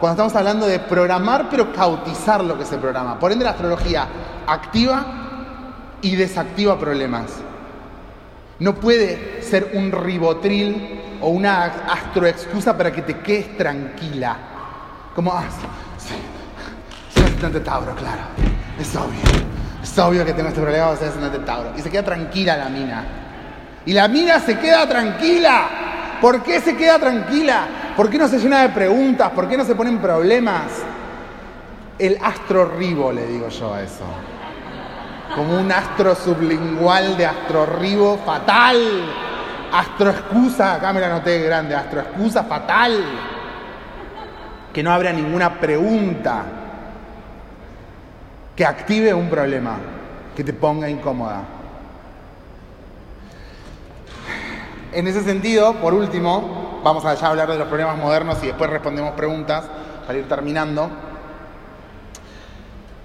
[0.00, 3.18] Cuando estamos hablando de programar, pero cautizar lo que se programa.
[3.18, 4.06] Por ende, la astrología
[4.46, 5.06] activa
[6.02, 7.30] y desactiva problemas.
[8.58, 14.36] No puede ser un ribotril o una astroexcusa para que te quedes tranquila.
[15.14, 15.44] Como, ah,
[15.98, 16.14] sí,
[17.14, 18.22] soy ascendente Tauro, claro.
[18.78, 19.46] Es obvio.
[19.82, 21.72] Es obvio que tengo este problema de ser ascendente Tauro.
[21.76, 23.04] Y se queda tranquila la mina.
[23.86, 25.68] Y la mina se queda tranquila.
[26.20, 27.85] ¿Por qué se queda tranquila?
[27.96, 29.30] ¿Por qué no se llena de preguntas?
[29.30, 30.84] ¿Por qué no se ponen problemas?
[31.98, 34.04] El astro ribo, le digo yo a eso
[35.36, 38.76] como un astro sublingual de astrorribo fatal.
[39.70, 43.04] Astroexcusa, acá me la noté grande, astroexcusa fatal.
[44.72, 46.44] Que no habrá ninguna pregunta
[48.54, 49.76] que active un problema,
[50.34, 51.42] que te ponga incómoda.
[54.92, 59.10] En ese sentido, por último, vamos a hablar de los problemas modernos y después respondemos
[59.16, 59.64] preguntas
[60.06, 60.88] para ir terminando.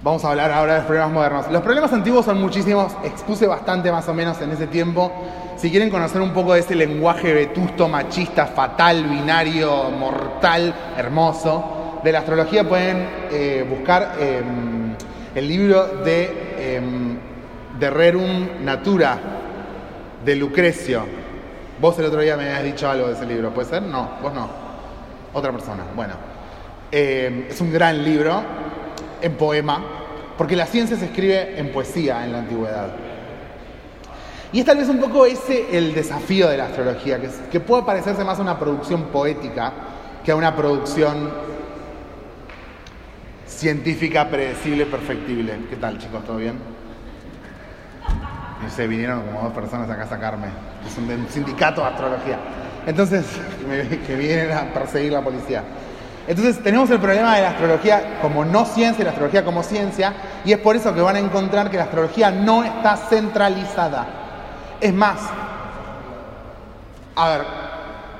[0.04, 1.52] Vamos a hablar ahora de los problemas modernos.
[1.52, 5.12] Los problemas antiguos son muchísimos, expuse bastante más o menos en ese tiempo.
[5.58, 12.12] Si quieren conocer un poco de ese lenguaje vetusto, machista, fatal, binario, mortal, hermoso, de
[12.12, 14.96] la astrología pueden eh, buscar em,
[15.34, 17.18] el libro de, em,
[17.80, 19.18] de Rerum Natura,
[20.24, 21.21] de Lucrecio.
[21.82, 23.82] Vos el otro día me habías dicho algo de ese libro, ¿puede ser?
[23.82, 24.48] No, vos no.
[25.34, 25.84] Otra persona.
[25.96, 26.14] Bueno,
[26.92, 28.44] em, es un gran libro
[29.20, 29.84] en poema,
[30.38, 32.90] porque la ciencia se escribe en poesía en la antigüedad.
[34.54, 37.20] Y es tal vez un poco ese el desafío de la astrología,
[37.50, 39.74] que, puede parecerse más a una producción poética
[40.24, 41.32] que a una producción
[43.48, 45.54] científica, predecible, perfectible.
[45.68, 46.24] ¿Qué tal, chicos?
[46.26, 46.60] ¿Todo bien?
[48.62, 50.48] No sé, vinieron como dos personas acá a sacarme,
[50.98, 52.38] un sindicato de astrología.
[52.86, 53.26] Entonces,
[54.08, 55.64] que vienen a perseguir la policía.
[56.28, 60.14] Entonces tenemos el problema de la astrología como no ciencia y la astrología como ciencia,
[60.46, 64.08] y es por eso que van a encontrar que la astrología no está centralizada.
[64.80, 65.20] Es más,
[67.16, 67.42] a ver,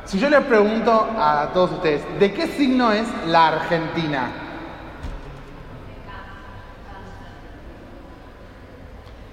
[0.06, 4.32] si yo les pregunto a todos ustedes, ¿de qué signo es la Argentina?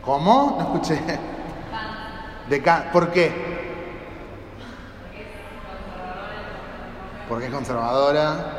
[0.05, 0.57] ¿Cómo?
[0.59, 0.99] No escuché.
[2.93, 3.31] ¿Por qué?
[7.29, 8.55] Porque es conservadora.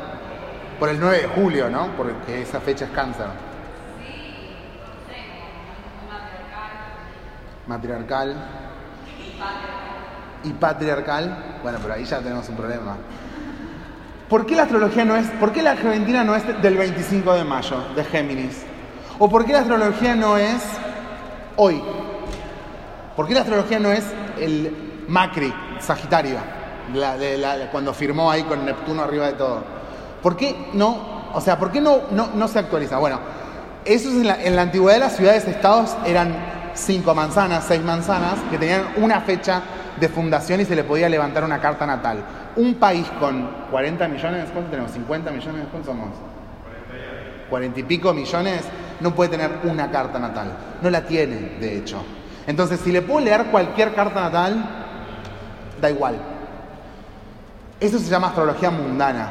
[0.78, 1.88] Por el 9 de julio, ¿no?
[1.96, 3.26] Porque esa fecha es cáncer.
[7.66, 8.36] Matriarcal.
[10.44, 11.58] Y patriarcal.
[11.62, 12.96] Bueno, pero ahí ya tenemos un problema.
[14.28, 17.44] ¿Por qué la astrología no es, por qué la Argentina no es del 25 de
[17.44, 18.62] mayo, de Géminis?
[19.18, 20.62] ¿O por qué la astrología no es
[21.56, 21.82] hoy?
[23.16, 24.04] ¿Por qué la astrología no es
[24.38, 26.38] el Macri, Sagitario?
[27.70, 29.62] cuando firmó ahí con Neptuno arriba de todo.
[30.22, 31.30] ¿Por qué no?
[31.32, 32.98] O sea, ¿por qué no, no, se actualiza?
[32.98, 33.20] Bueno,
[33.84, 36.34] eso es en la, antigüedad las ciudades-estados eran
[36.74, 39.62] cinco manzanas, seis manzanas, que tenían una fecha
[39.98, 42.24] de fundación y se le podía levantar una carta natal.
[42.56, 44.92] Un país con 40 millones, ¿cuánto tenemos?
[44.92, 45.66] ¿50 millones?
[45.70, 46.08] ¿Cuántos somos?
[47.48, 48.62] 40 y pico millones,
[49.00, 50.52] no puede tener una carta natal.
[50.82, 52.02] No la tiene, de hecho.
[52.50, 54.64] Entonces, si le puedo leer cualquier carta natal,
[55.80, 56.16] da igual.
[57.78, 59.30] Eso se llama astrología mundana.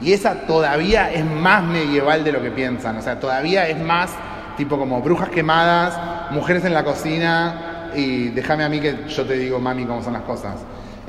[0.00, 2.98] Y esa todavía es más medieval de lo que piensan.
[2.98, 4.12] O sea, todavía es más
[4.56, 5.98] tipo como brujas quemadas,
[6.30, 10.12] mujeres en la cocina y déjame a mí que yo te digo, mami, cómo son
[10.12, 10.54] las cosas.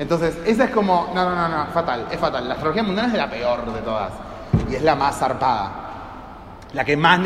[0.00, 2.48] Entonces, esa es como, no, no, no, no, fatal, es fatal.
[2.48, 4.10] La astrología mundana es la peor de todas.
[4.68, 5.83] Y es la más zarpada.
[6.74, 7.20] La que más,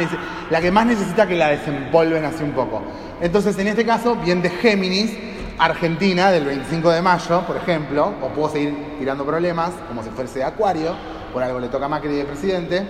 [0.50, 2.82] la que más necesita que la desempolven así un poco.
[3.20, 5.10] Entonces, en este caso, bien de Géminis,
[5.58, 10.44] Argentina del 25 de mayo, por ejemplo, o puedo seguir tirando problemas, como si fuese
[10.44, 10.94] Acuario,
[11.32, 12.86] por algo le toca a Macri de presidente,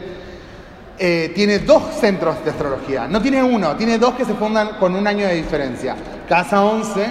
[0.99, 3.07] eh, tiene dos centros de astrología.
[3.07, 5.97] No tiene uno, tiene dos que se fundan con un año de diferencia.
[6.29, 7.07] Casa 11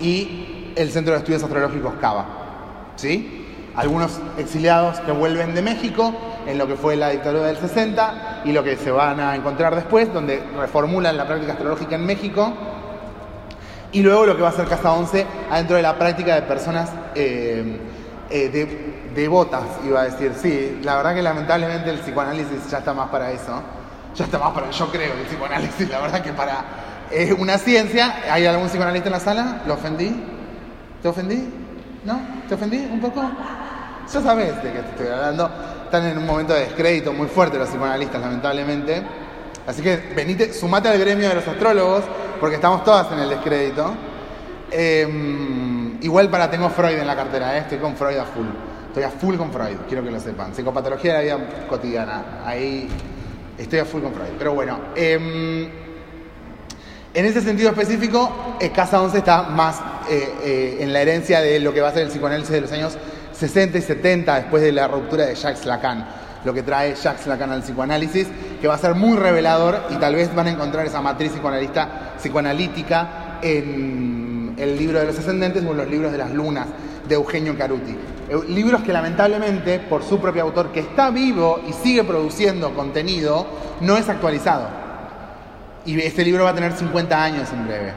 [0.00, 2.92] y el Centro de Estudios Astrológicos Cava.
[2.96, 3.46] ¿Sí?
[3.76, 6.14] Algunos exiliados que vuelven de México
[6.50, 9.74] en lo que fue la dictadura del 60 y lo que se van a encontrar
[9.74, 12.52] después, donde reformulan la práctica astrológica en México
[13.92, 16.90] y luego lo que va a hacer Casa 11 adentro de la práctica de personas
[17.14, 17.78] eh,
[18.30, 20.32] eh, devotas, iba a decir.
[20.40, 23.60] Sí, la verdad que lamentablemente el psicoanálisis ya está más para eso.
[24.14, 26.64] Ya está más para, yo creo, el psicoanálisis, la verdad que para
[27.10, 28.22] es una ciencia.
[28.30, 29.62] ¿Hay algún psicoanalista en la sala?
[29.66, 30.14] ¿Lo ofendí?
[31.02, 31.48] ¿Te ofendí?
[32.04, 32.20] ¿No?
[32.48, 33.22] ¿Te ofendí un poco?
[34.12, 35.50] Ya sabes de qué te estoy hablando.
[35.90, 39.02] Están en un momento de descrédito muy fuerte los psicoanalistas, lamentablemente.
[39.66, 42.04] Así que venite, sumate al gremio de los astrólogos
[42.38, 43.92] porque estamos todas en el descrédito.
[44.70, 47.62] Em, igual para tengo Freud en la cartera, ¿eh?
[47.62, 48.46] estoy con Freud a full.
[48.86, 50.54] Estoy a full con Freud, quiero que lo sepan.
[50.54, 52.88] Psicopatología de la vida cotidiana, ahí
[53.58, 54.30] estoy a full con Freud.
[54.38, 55.68] Pero bueno, em,
[57.14, 61.74] en ese sentido específico, eh, Casa 11 está más eh, en la herencia de lo
[61.74, 62.96] que va a ser el psicoanálisis de los años
[63.40, 66.06] 60 y 70, después de la ruptura de Jacques Lacan
[66.44, 68.26] lo que trae Jacques Lacan al psicoanálisis,
[68.60, 72.14] que va a ser muy revelador y tal vez van a encontrar esa matriz psicoanalista,
[72.18, 76.66] psicoanalítica en el libro de los ascendentes o en los libros de las lunas
[77.08, 77.96] de Eugenio Caruti.
[78.48, 83.46] Libros que lamentablemente, por su propio autor, que está vivo y sigue produciendo contenido,
[83.80, 84.68] no es actualizado.
[85.84, 87.92] Y este libro va a tener 50 años en breve,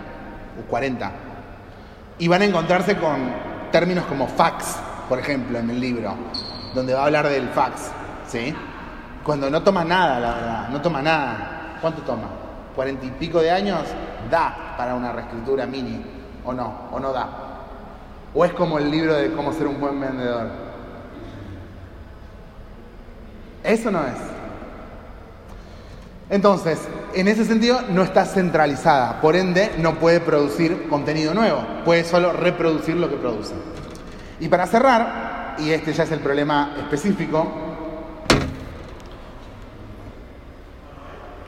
[0.59, 1.11] o 40.
[2.17, 3.31] Y van a encontrarse con
[3.71, 4.77] términos como fax,
[5.07, 6.13] por ejemplo, en el libro,
[6.73, 7.91] donde va a hablar del fax.
[8.27, 8.53] ¿sí?
[9.23, 11.77] Cuando no toma nada, la verdad, no toma nada.
[11.81, 12.27] ¿Cuánto toma?
[12.75, 13.81] ¿Cuarenta y pico de años?
[14.29, 16.03] Da para una reescritura mini,
[16.43, 17.29] o no, o no da.
[18.33, 20.47] O es como el libro de cómo ser un buen vendedor.
[23.63, 24.17] Eso no es.
[26.29, 26.79] Entonces,
[27.13, 32.33] en ese sentido, no está centralizada, por ende, no puede producir contenido nuevo, puede solo
[32.33, 33.53] reproducir lo que produce.
[34.43, 37.47] Y para cerrar, y este ya es el problema específico,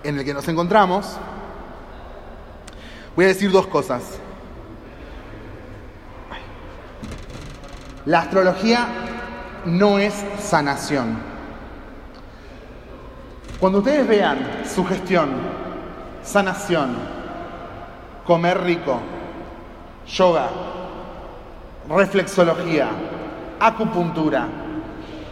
[0.01, 1.17] en el que nos encontramos,
[3.13, 4.17] voy a decir dos cosas.
[8.05, 8.87] La astrología
[9.65, 11.17] no es sanación.
[13.59, 15.31] Cuando ustedes vean sugestión,
[16.23, 16.95] sanación,
[18.25, 19.01] comer rico,
[20.07, 20.49] yoga,
[21.89, 22.87] reflexología,
[23.59, 24.47] acupuntura,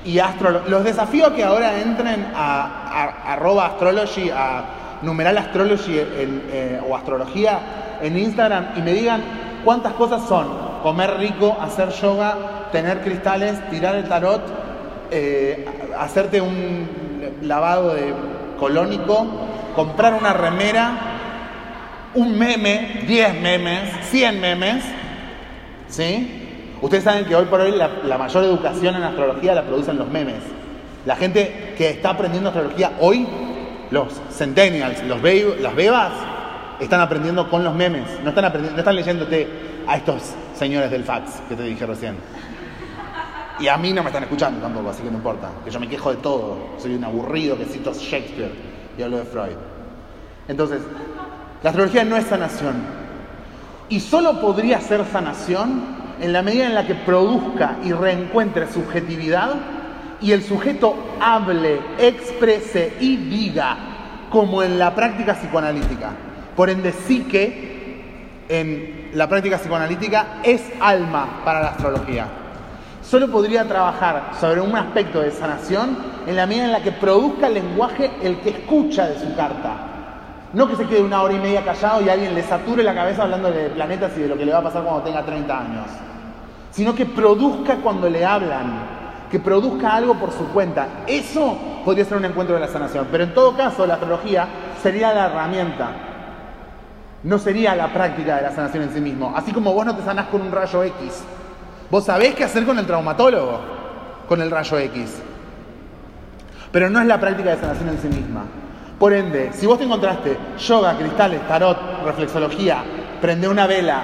[0.06, 0.70] y astrología.
[0.70, 7.60] Los desafío que ahora entren a, arroba astrology, a numeral astrology eh, o astrología
[8.01, 9.22] en Instagram y me digan
[9.64, 10.47] cuántas cosas son
[10.82, 14.41] comer rico, hacer yoga, tener cristales, tirar el tarot,
[15.12, 15.66] eh,
[15.97, 16.88] hacerte un
[17.41, 18.14] lavado de
[18.60, 19.26] colónico,
[19.76, 20.91] comprar una remera,
[22.16, 24.84] un meme, 10 memes, 100 memes,
[25.88, 26.43] ¿sí?
[26.84, 30.10] Ustedes saben que hoy por hoy la, la mayor educación en astrología la producen los
[30.10, 30.44] memes.
[31.06, 33.26] La gente que está aprendiendo astrología hoy,
[33.90, 36.12] los centennials, los be- las bebas,
[36.82, 38.04] están aprendiendo con los memes.
[38.22, 39.48] No están, aprendiendo, no están leyéndote
[39.88, 42.18] a estos señores del fax que te dije recién.
[43.62, 45.52] Y a mí no me están escuchando tampoco, así que no importa.
[45.64, 46.58] Que yo me quejo de todo.
[46.80, 48.52] Soy un aburrido que cito Shakespeare
[48.98, 49.56] y hablo de Freud.
[50.50, 50.82] Entonces,
[51.62, 52.76] la astrología no es sanación.
[53.88, 59.55] Y solo podría ser sanación en la medida en la que produzca y reencuentre subjetividad
[60.22, 63.78] y el sujeto hable, exprese y diga
[64.30, 66.11] como en la práctica psicoanalítica.
[66.55, 67.74] Por ende, psique
[68.47, 72.28] en la práctica psicoanalítica es alma para la astrología.
[73.01, 77.47] Solo podría trabajar sobre un aspecto de sanación en la medida en la que produzca
[77.47, 79.93] el lenguaje el que escucha de su carta.
[80.54, 83.24] No que se quede una hora y media callado y alguien le sature la cabeza
[83.24, 85.88] hablando de planetas y de lo que le va a pasar cuando tenga 30 años.
[86.70, 90.88] Sino que produzca cuando le hablan, que produzca algo por su cuenta.
[91.08, 93.08] Eso podría ser un encuentro de la sanación.
[93.12, 94.47] Pero en todo caso, la astrología
[94.82, 95.89] sería la herramienta.
[97.24, 99.34] No sería la práctica de la sanación en sí mismo.
[99.36, 101.24] Así como vos no te sanás con un rayo X.
[101.89, 103.60] Vos sabés qué hacer con el traumatólogo,
[104.28, 105.20] con el rayo X.
[106.72, 108.43] Pero no es la práctica de sanación en sí misma.
[109.04, 112.86] Por ende, si vos te encontraste yoga, cristales, tarot, reflexología,
[113.20, 114.01] prende una vela,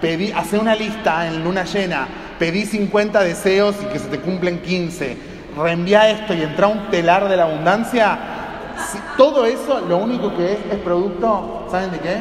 [0.00, 2.06] pedí, hace una lista en luna llena,
[2.38, 5.16] pedí 50 deseos y que se te cumplen 15,
[5.60, 8.16] reenvía esto y entra un telar de la abundancia,
[9.16, 12.18] todo eso lo único que es es producto, ¿saben de qué?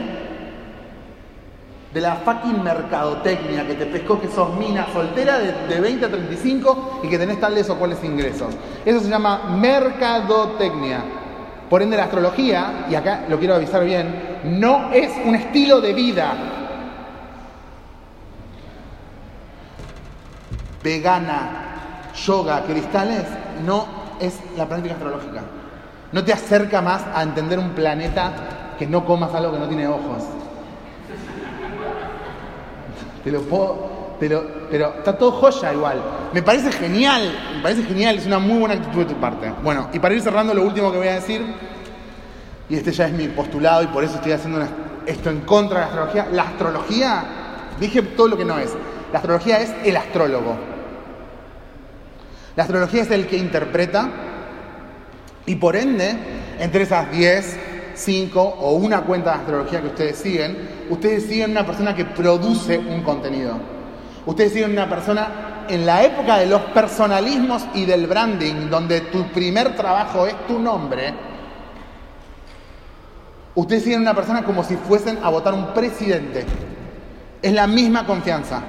[1.93, 6.09] de la fucking mercadotecnia que te pescó que sos mina soltera de, de 20 a
[6.09, 8.55] 35 y que tenés tales o cuales ingresos.
[8.85, 11.26] Eso se llama mercadotecnia.
[11.69, 15.93] Por ende, la astrología, y acá lo quiero avisar bien, no es un estilo de
[15.93, 16.33] vida.
[20.83, 23.23] Vegana, yoga, cristales,
[23.65, 23.85] no
[24.19, 25.41] es la práctica astrológica.
[26.11, 28.31] No te acerca más a entender un planeta
[28.79, 30.23] que no comas algo que no tiene ojos.
[33.23, 36.01] Te lo puedo, te lo- pero está todo joya igual.
[36.33, 39.51] Me parece genial, me parece genial, es una muy buena actitud de tu parte.
[39.63, 41.41] Bueno, y para ir cerrando lo último que voy a decir,
[42.69, 44.69] y este ya es mi postulado y por eso estoy haciendo una-
[45.05, 46.27] esto en contra de la astrología.
[46.31, 47.23] La astrología,
[47.79, 48.73] dije todo lo que no es.
[49.13, 50.57] La astrología es el astrólogo.
[52.57, 54.09] La astrología es el que interpreta
[55.45, 56.13] y por ende,
[56.59, 57.57] entre esas 10,
[57.93, 60.57] 5 o una cuenta de astrología que ustedes siguen,
[60.89, 63.53] ustedes siguen una persona que produce un contenido.
[64.25, 69.27] Ustedes siguen una persona en la época de los personalismos y del branding, donde tu
[69.31, 71.13] primer trabajo es tu nombre.
[73.55, 76.45] Ustedes siguen una persona como si fuesen a votar un presidente.
[77.41, 78.61] Es la misma confianza.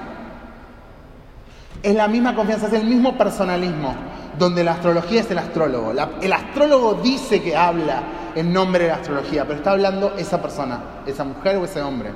[1.82, 3.94] Es la misma confianza, es el mismo personalismo,
[4.38, 5.92] donde la astrología es el astrólogo.
[6.20, 8.03] El astrólogo dice que habla
[8.34, 12.11] en nombre de la astrología, pero está hablando esa persona, esa mujer o ese hombre,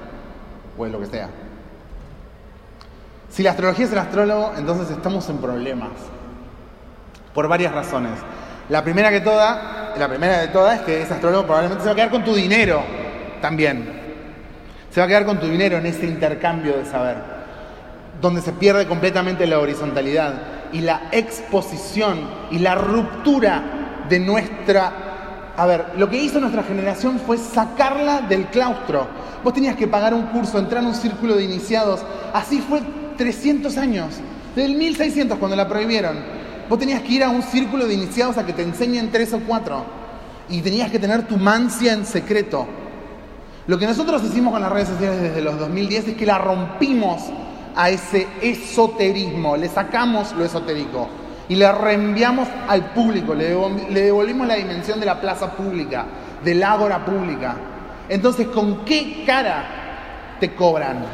[0.76, 1.28] o lo que sea.
[3.32, 5.88] Si la astrología es el astrólogo, entonces estamos en problemas.
[7.32, 8.12] Por varias razones.
[8.68, 11.92] La primera que toda, la primera de todas es que ese astrólogo probablemente se va
[11.92, 12.82] a quedar con tu dinero
[13.40, 14.00] también.
[14.90, 17.16] Se va a quedar con tu dinero en ese intercambio de saber,
[18.20, 20.34] donde se pierde completamente la horizontalidad
[20.70, 23.62] y la exposición y la ruptura
[24.10, 24.92] de nuestra...
[25.56, 29.06] A ver, lo que hizo nuestra generación fue sacarla del claustro.
[29.42, 32.04] Vos tenías que pagar un curso, entrar en un círculo de iniciados.
[32.32, 32.80] Así fue
[33.22, 34.14] 300 años,
[34.56, 36.18] del 1600 cuando la prohibieron.
[36.68, 39.38] Vos tenías que ir a un círculo de iniciados a que te enseñen tres o
[39.38, 39.84] cuatro.
[40.48, 42.66] Y tenías que tener tu mancia en secreto.
[43.68, 47.22] Lo que nosotros hicimos con las redes sociales desde los 2010 es que la rompimos
[47.76, 51.08] a ese esoterismo, le sacamos lo esotérico
[51.48, 56.06] y le reenviamos al público, le devolvimos la dimensión de la plaza pública,
[56.44, 57.54] del ágora pública.
[58.08, 61.04] Entonces, ¿con qué cara te cobran?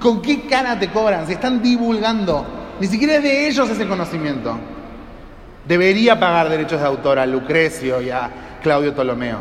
[0.00, 1.26] ¿Con qué cara te cobran?
[1.26, 2.44] Si están divulgando,
[2.80, 4.58] ni siquiera es de ellos ese conocimiento.
[5.66, 8.30] Debería pagar derechos de autor a Lucrecio y a
[8.62, 9.38] Claudio Ptolomeo.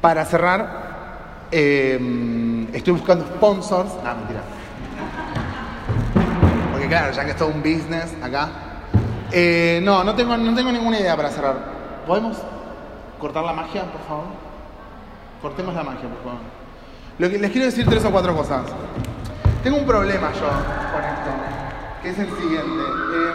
[0.00, 3.90] Para cerrar, eh, estoy buscando sponsors.
[4.04, 4.40] Ah, mentira.
[6.72, 8.48] Porque claro, ya que es todo un business acá.
[9.30, 11.56] Eh, no, no tengo, no tengo ninguna idea para cerrar.
[12.06, 12.36] ¿Podemos
[13.18, 14.41] cortar la magia, por favor?
[15.42, 16.38] Cortemos la magia, por favor.
[17.18, 18.62] Que, les quiero decir tres o cuatro cosas.
[19.64, 21.30] Tengo un problema yo con esto.
[22.00, 22.82] que es el siguiente.
[22.86, 23.34] Eh,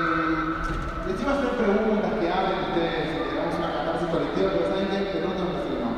[1.11, 4.87] les iba a hacer preguntas que hablen ustedes, que hagamos una catarsis colectiva, pero ¿saben
[4.87, 4.99] qué?
[5.03, 5.91] De pronto me no.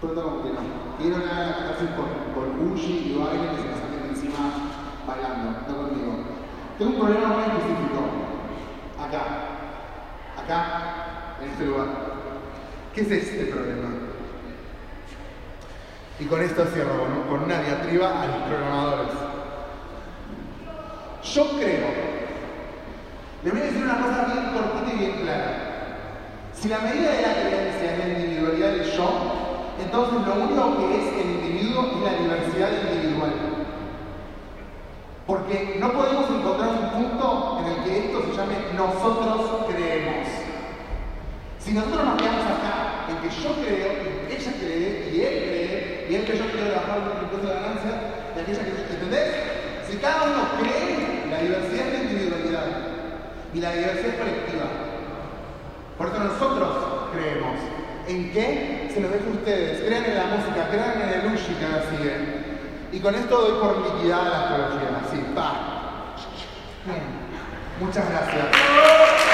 [0.00, 0.62] Pronto como que no.
[0.96, 4.40] Quiero una catarsis con, con Uchi y baile que se me saquen encima
[5.04, 6.12] bailando, no conmigo.
[6.78, 8.00] Tengo un problema muy específico.
[8.96, 9.22] Acá.
[10.40, 11.88] Acá, en este lugar.
[12.94, 14.03] ¿Qué es este problema?
[16.20, 19.08] Y con esto cierro, con, con una diatriba a los programadores.
[21.24, 21.88] Yo creo,
[23.42, 25.64] le voy a decir una cosa bien cortita y bien clara.
[26.52, 29.34] Si la medida de la creencia es la individualidad del yo,
[29.82, 33.32] entonces lo único que es el individuo es la diversidad individual.
[35.26, 40.28] Porque no podemos encontrar un punto en el que esto se llame nosotros creemos.
[41.58, 46.06] Si nosotros nos quedamos acá en que yo creo, y ella cree, y él cree,
[46.08, 47.92] y él que yo quiero bajar un impuesto de ganancia,
[48.34, 49.28] y aquella que ¿entendés?
[49.88, 52.66] Si cada uno cree, la diversidad es la individualidad
[53.54, 54.64] y la diversidad es colectiva.
[55.96, 56.68] Por eso nosotros
[57.12, 57.58] creemos.
[58.08, 58.90] ¿En qué?
[58.92, 59.80] Se los dejo a ustedes.
[59.82, 62.14] Crean en la música, crean en el Ushi que ahora sigue.
[62.92, 65.00] Y con esto doy por liquidada la astrología.
[65.06, 66.16] Así, pa.
[67.80, 69.33] Muchas gracias.